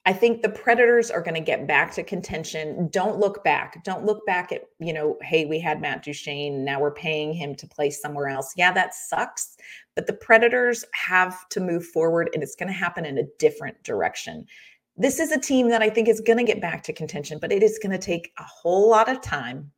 I 0.04 0.12
think 0.12 0.42
the 0.42 0.48
Predators 0.48 1.10
are 1.10 1.22
going 1.22 1.34
to 1.34 1.40
get 1.40 1.68
back 1.68 1.92
to 1.94 2.02
contention. 2.02 2.88
Don't 2.90 3.20
look 3.20 3.44
back. 3.44 3.84
Don't 3.84 4.04
look 4.04 4.26
back 4.26 4.50
at, 4.50 4.62
you 4.80 4.92
know, 4.92 5.16
hey, 5.22 5.44
we 5.44 5.60
had 5.60 5.80
Matt 5.80 6.02
Duchene. 6.02 6.64
Now 6.64 6.80
we're 6.80 6.90
paying 6.90 7.32
him 7.32 7.54
to 7.56 7.68
play 7.68 7.90
somewhere 7.90 8.28
else. 8.28 8.52
Yeah, 8.56 8.72
that 8.72 8.94
sucks. 8.94 9.56
But 9.94 10.08
the 10.08 10.14
Predators 10.14 10.84
have 10.92 11.48
to 11.50 11.60
move 11.60 11.86
forward 11.86 12.30
and 12.34 12.42
it's 12.42 12.56
going 12.56 12.66
to 12.68 12.72
happen 12.72 13.04
in 13.04 13.18
a 13.18 13.28
different 13.38 13.80
direction. 13.84 14.46
This 14.96 15.20
is 15.20 15.30
a 15.30 15.38
team 15.38 15.68
that 15.68 15.82
I 15.82 15.88
think 15.88 16.08
is 16.08 16.20
going 16.20 16.38
to 16.38 16.44
get 16.44 16.60
back 16.60 16.82
to 16.84 16.92
contention, 16.92 17.38
but 17.38 17.52
it 17.52 17.62
is 17.62 17.78
going 17.80 17.92
to 17.92 17.98
take 17.98 18.32
a 18.38 18.44
whole 18.44 18.90
lot 18.90 19.08
of 19.08 19.20
time. 19.20 19.70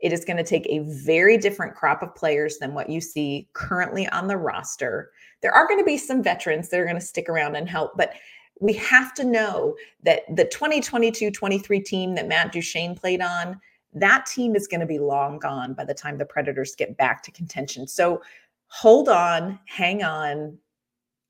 It 0.00 0.12
is 0.12 0.24
going 0.24 0.36
to 0.36 0.44
take 0.44 0.66
a 0.66 0.80
very 0.80 1.36
different 1.36 1.74
crop 1.74 2.02
of 2.02 2.14
players 2.14 2.58
than 2.58 2.74
what 2.74 2.88
you 2.88 3.00
see 3.00 3.48
currently 3.52 4.08
on 4.08 4.28
the 4.28 4.36
roster. 4.36 5.10
There 5.42 5.52
are 5.52 5.66
going 5.66 5.78
to 5.78 5.84
be 5.84 5.96
some 5.96 6.22
veterans 6.22 6.68
that 6.68 6.80
are 6.80 6.84
going 6.84 6.96
to 6.96 7.00
stick 7.00 7.28
around 7.28 7.56
and 7.56 7.68
help, 7.68 7.92
but 7.96 8.14
we 8.60 8.72
have 8.74 9.14
to 9.14 9.24
know 9.24 9.74
that 10.02 10.22
the 10.34 10.44
2022 10.44 11.30
23 11.30 11.80
team 11.80 12.14
that 12.14 12.28
Matt 12.28 12.52
Duchene 12.52 12.94
played 12.94 13.22
on, 13.22 13.60
that 13.94 14.26
team 14.26 14.54
is 14.54 14.66
going 14.66 14.80
to 14.80 14.86
be 14.86 14.98
long 14.98 15.38
gone 15.38 15.74
by 15.74 15.84
the 15.84 15.94
time 15.94 16.18
the 16.18 16.24
Predators 16.24 16.76
get 16.76 16.96
back 16.96 17.22
to 17.24 17.32
contention. 17.32 17.88
So 17.88 18.22
hold 18.68 19.08
on, 19.08 19.58
hang 19.66 20.02
on. 20.02 20.58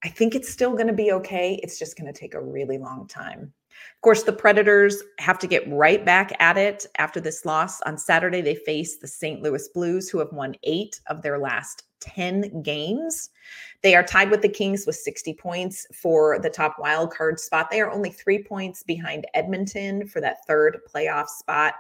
I 0.03 0.09
think 0.09 0.35
it's 0.35 0.51
still 0.51 0.73
going 0.73 0.87
to 0.87 0.93
be 0.93 1.13
okay. 1.13 1.61
It's 1.63 1.79
just 1.79 1.97
going 1.97 2.13
to 2.13 2.19
take 2.19 2.35
a 2.35 2.41
really 2.41 2.79
long 2.79 3.07
time. 3.07 3.53
Of 3.97 4.03
course, 4.03 4.23
the 4.23 4.33
Predators 4.33 5.03
have 5.19 5.39
to 5.41 5.47
get 5.47 5.71
right 5.71 6.05
back 6.05 6.33
at 6.41 6.57
it 6.57 6.87
after 6.99 7.21
this 7.21 7.45
loss. 7.45 7.81
On 7.83 7.99
Saturday, 7.99 8.41
they 8.41 8.55
face 8.55 8.97
the 8.97 9.07
St. 9.07 9.43
Louis 9.43 9.69
Blues, 9.69 10.09
who 10.09 10.19
have 10.19 10.33
won 10.33 10.55
eight 10.63 11.01
of 11.09 11.23
their 11.23 11.39
last 11.39 11.85
10 12.01 12.63
games. 12.63 13.31
They 13.83 13.95
are 13.95 14.03
tied 14.03 14.31
with 14.31 14.43
the 14.43 14.49
Kings 14.49 14.87
with 14.87 14.97
60 14.97 15.35
points 15.35 15.87
for 15.95 16.39
the 16.39 16.51
top 16.51 16.77
wild 16.79 17.13
card 17.13 17.39
spot. 17.39 17.71
They 17.71 17.81
are 17.81 17.91
only 17.91 18.11
three 18.11 18.43
points 18.43 18.83
behind 18.83 19.27
Edmonton 19.35 20.07
for 20.07 20.21
that 20.21 20.47
third 20.47 20.79
playoff 20.93 21.29
spot. 21.29 21.75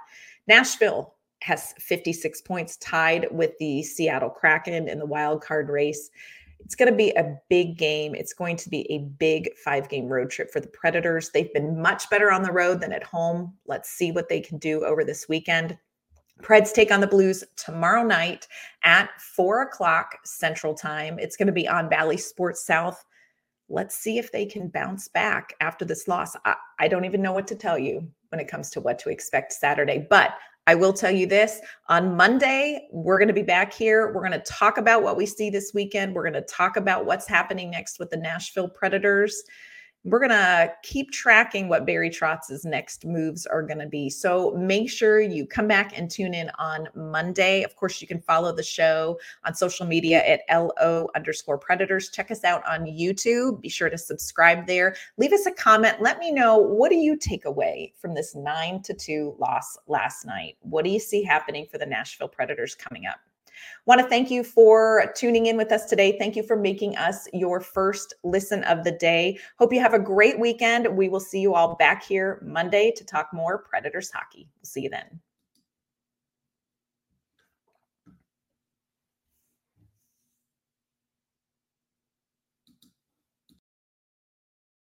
Nashville 0.46 1.14
has 1.42 1.72
56 1.78 2.42
points, 2.42 2.76
tied 2.76 3.26
with 3.30 3.52
the 3.58 3.82
Seattle 3.82 4.30
Kraken 4.30 4.88
in 4.88 4.98
the 4.98 5.06
wild 5.06 5.42
card 5.42 5.68
race. 5.68 6.10
It's 6.70 6.76
going 6.76 6.88
to 6.88 6.96
be 6.96 7.10
a 7.16 7.36
big 7.48 7.76
game. 7.76 8.14
It's 8.14 8.32
going 8.32 8.56
to 8.58 8.70
be 8.70 8.88
a 8.92 8.98
big 8.98 9.50
five 9.58 9.88
game 9.88 10.06
road 10.06 10.30
trip 10.30 10.52
for 10.52 10.60
the 10.60 10.68
Predators. 10.68 11.30
They've 11.30 11.52
been 11.52 11.82
much 11.82 12.08
better 12.10 12.30
on 12.30 12.44
the 12.44 12.52
road 12.52 12.80
than 12.80 12.92
at 12.92 13.02
home. 13.02 13.52
Let's 13.66 13.90
see 13.90 14.12
what 14.12 14.28
they 14.28 14.38
can 14.38 14.56
do 14.58 14.84
over 14.84 15.02
this 15.02 15.28
weekend. 15.28 15.76
Preds 16.42 16.72
take 16.72 16.92
on 16.92 17.00
the 17.00 17.08
Blues 17.08 17.42
tomorrow 17.56 18.04
night 18.04 18.46
at 18.84 19.10
four 19.20 19.62
o'clock 19.62 20.18
Central 20.24 20.72
Time. 20.72 21.18
It's 21.18 21.36
going 21.36 21.48
to 21.48 21.52
be 21.52 21.66
on 21.66 21.88
Bally 21.88 22.16
Sports 22.16 22.64
South. 22.64 23.04
Let's 23.68 23.96
see 23.96 24.18
if 24.18 24.30
they 24.30 24.46
can 24.46 24.68
bounce 24.68 25.08
back 25.08 25.54
after 25.60 25.84
this 25.84 26.06
loss. 26.06 26.36
I, 26.44 26.54
I 26.78 26.86
don't 26.86 27.04
even 27.04 27.20
know 27.20 27.32
what 27.32 27.48
to 27.48 27.56
tell 27.56 27.80
you 27.80 28.08
when 28.28 28.40
it 28.40 28.46
comes 28.46 28.70
to 28.70 28.80
what 28.80 29.00
to 29.00 29.10
expect 29.10 29.54
Saturday, 29.54 30.06
but 30.08 30.34
I 30.70 30.76
will 30.76 30.92
tell 30.92 31.10
you 31.10 31.26
this 31.26 31.60
on 31.88 32.16
Monday, 32.16 32.86
we're 32.92 33.18
going 33.18 33.26
to 33.26 33.34
be 33.34 33.42
back 33.42 33.72
here. 33.72 34.12
We're 34.14 34.20
going 34.20 34.40
to 34.40 34.52
talk 34.52 34.78
about 34.78 35.02
what 35.02 35.16
we 35.16 35.26
see 35.26 35.50
this 35.50 35.72
weekend. 35.74 36.14
We're 36.14 36.22
going 36.22 36.32
to 36.34 36.42
talk 36.42 36.76
about 36.76 37.06
what's 37.06 37.26
happening 37.26 37.72
next 37.72 37.98
with 37.98 38.08
the 38.10 38.16
Nashville 38.16 38.68
Predators 38.68 39.42
we're 40.04 40.18
going 40.18 40.30
to 40.30 40.72
keep 40.82 41.10
tracking 41.10 41.68
what 41.68 41.84
Barry 41.84 42.08
Trotz's 42.08 42.64
next 42.64 43.04
moves 43.04 43.44
are 43.44 43.62
going 43.62 43.78
to 43.78 43.86
be. 43.86 44.08
So 44.08 44.52
make 44.52 44.90
sure 44.90 45.20
you 45.20 45.46
come 45.46 45.68
back 45.68 45.96
and 45.96 46.10
tune 46.10 46.32
in 46.32 46.50
on 46.58 46.88
Monday. 46.94 47.62
Of 47.62 47.76
course, 47.76 48.00
you 48.00 48.08
can 48.08 48.20
follow 48.20 48.54
the 48.54 48.62
show 48.62 49.18
on 49.44 49.54
social 49.54 49.86
media 49.86 50.24
at 50.24 50.40
LO 50.50 51.08
underscore 51.14 51.58
predators. 51.58 52.08
Check 52.08 52.30
us 52.30 52.44
out 52.44 52.66
on 52.66 52.86
YouTube. 52.86 53.60
Be 53.60 53.68
sure 53.68 53.90
to 53.90 53.98
subscribe 53.98 54.66
there. 54.66 54.96
Leave 55.18 55.32
us 55.32 55.44
a 55.44 55.52
comment. 55.52 56.00
Let 56.00 56.18
me 56.18 56.32
know 56.32 56.56
what 56.56 56.90
do 56.90 56.96
you 56.96 57.16
take 57.16 57.44
away 57.44 57.92
from 57.98 58.14
this 58.14 58.34
nine 58.34 58.82
to 58.82 58.94
two 58.94 59.34
loss 59.38 59.76
last 59.86 60.24
night? 60.24 60.56
What 60.60 60.84
do 60.84 60.90
you 60.90 61.00
see 61.00 61.22
happening 61.22 61.66
for 61.70 61.76
the 61.76 61.86
Nashville 61.86 62.28
Predators 62.28 62.74
coming 62.74 63.04
up? 63.04 63.20
Want 63.86 64.00
to 64.00 64.06
thank 64.06 64.30
you 64.30 64.44
for 64.44 65.12
tuning 65.16 65.46
in 65.46 65.56
with 65.56 65.72
us 65.72 65.86
today. 65.86 66.16
Thank 66.18 66.36
you 66.36 66.42
for 66.42 66.56
making 66.56 66.96
us 66.96 67.26
your 67.32 67.60
first 67.60 68.14
listen 68.24 68.64
of 68.64 68.84
the 68.84 68.92
day. 68.92 69.38
Hope 69.58 69.72
you 69.72 69.80
have 69.80 69.94
a 69.94 69.98
great 69.98 70.38
weekend. 70.38 70.86
We 70.96 71.08
will 71.08 71.20
see 71.20 71.40
you 71.40 71.54
all 71.54 71.76
back 71.76 72.04
here 72.04 72.40
Monday 72.44 72.92
to 72.96 73.04
talk 73.04 73.28
more 73.32 73.58
Predators 73.58 74.10
hockey. 74.10 74.48
We'll 74.56 74.68
see 74.68 74.82
you 74.82 74.90
then. 74.90 75.20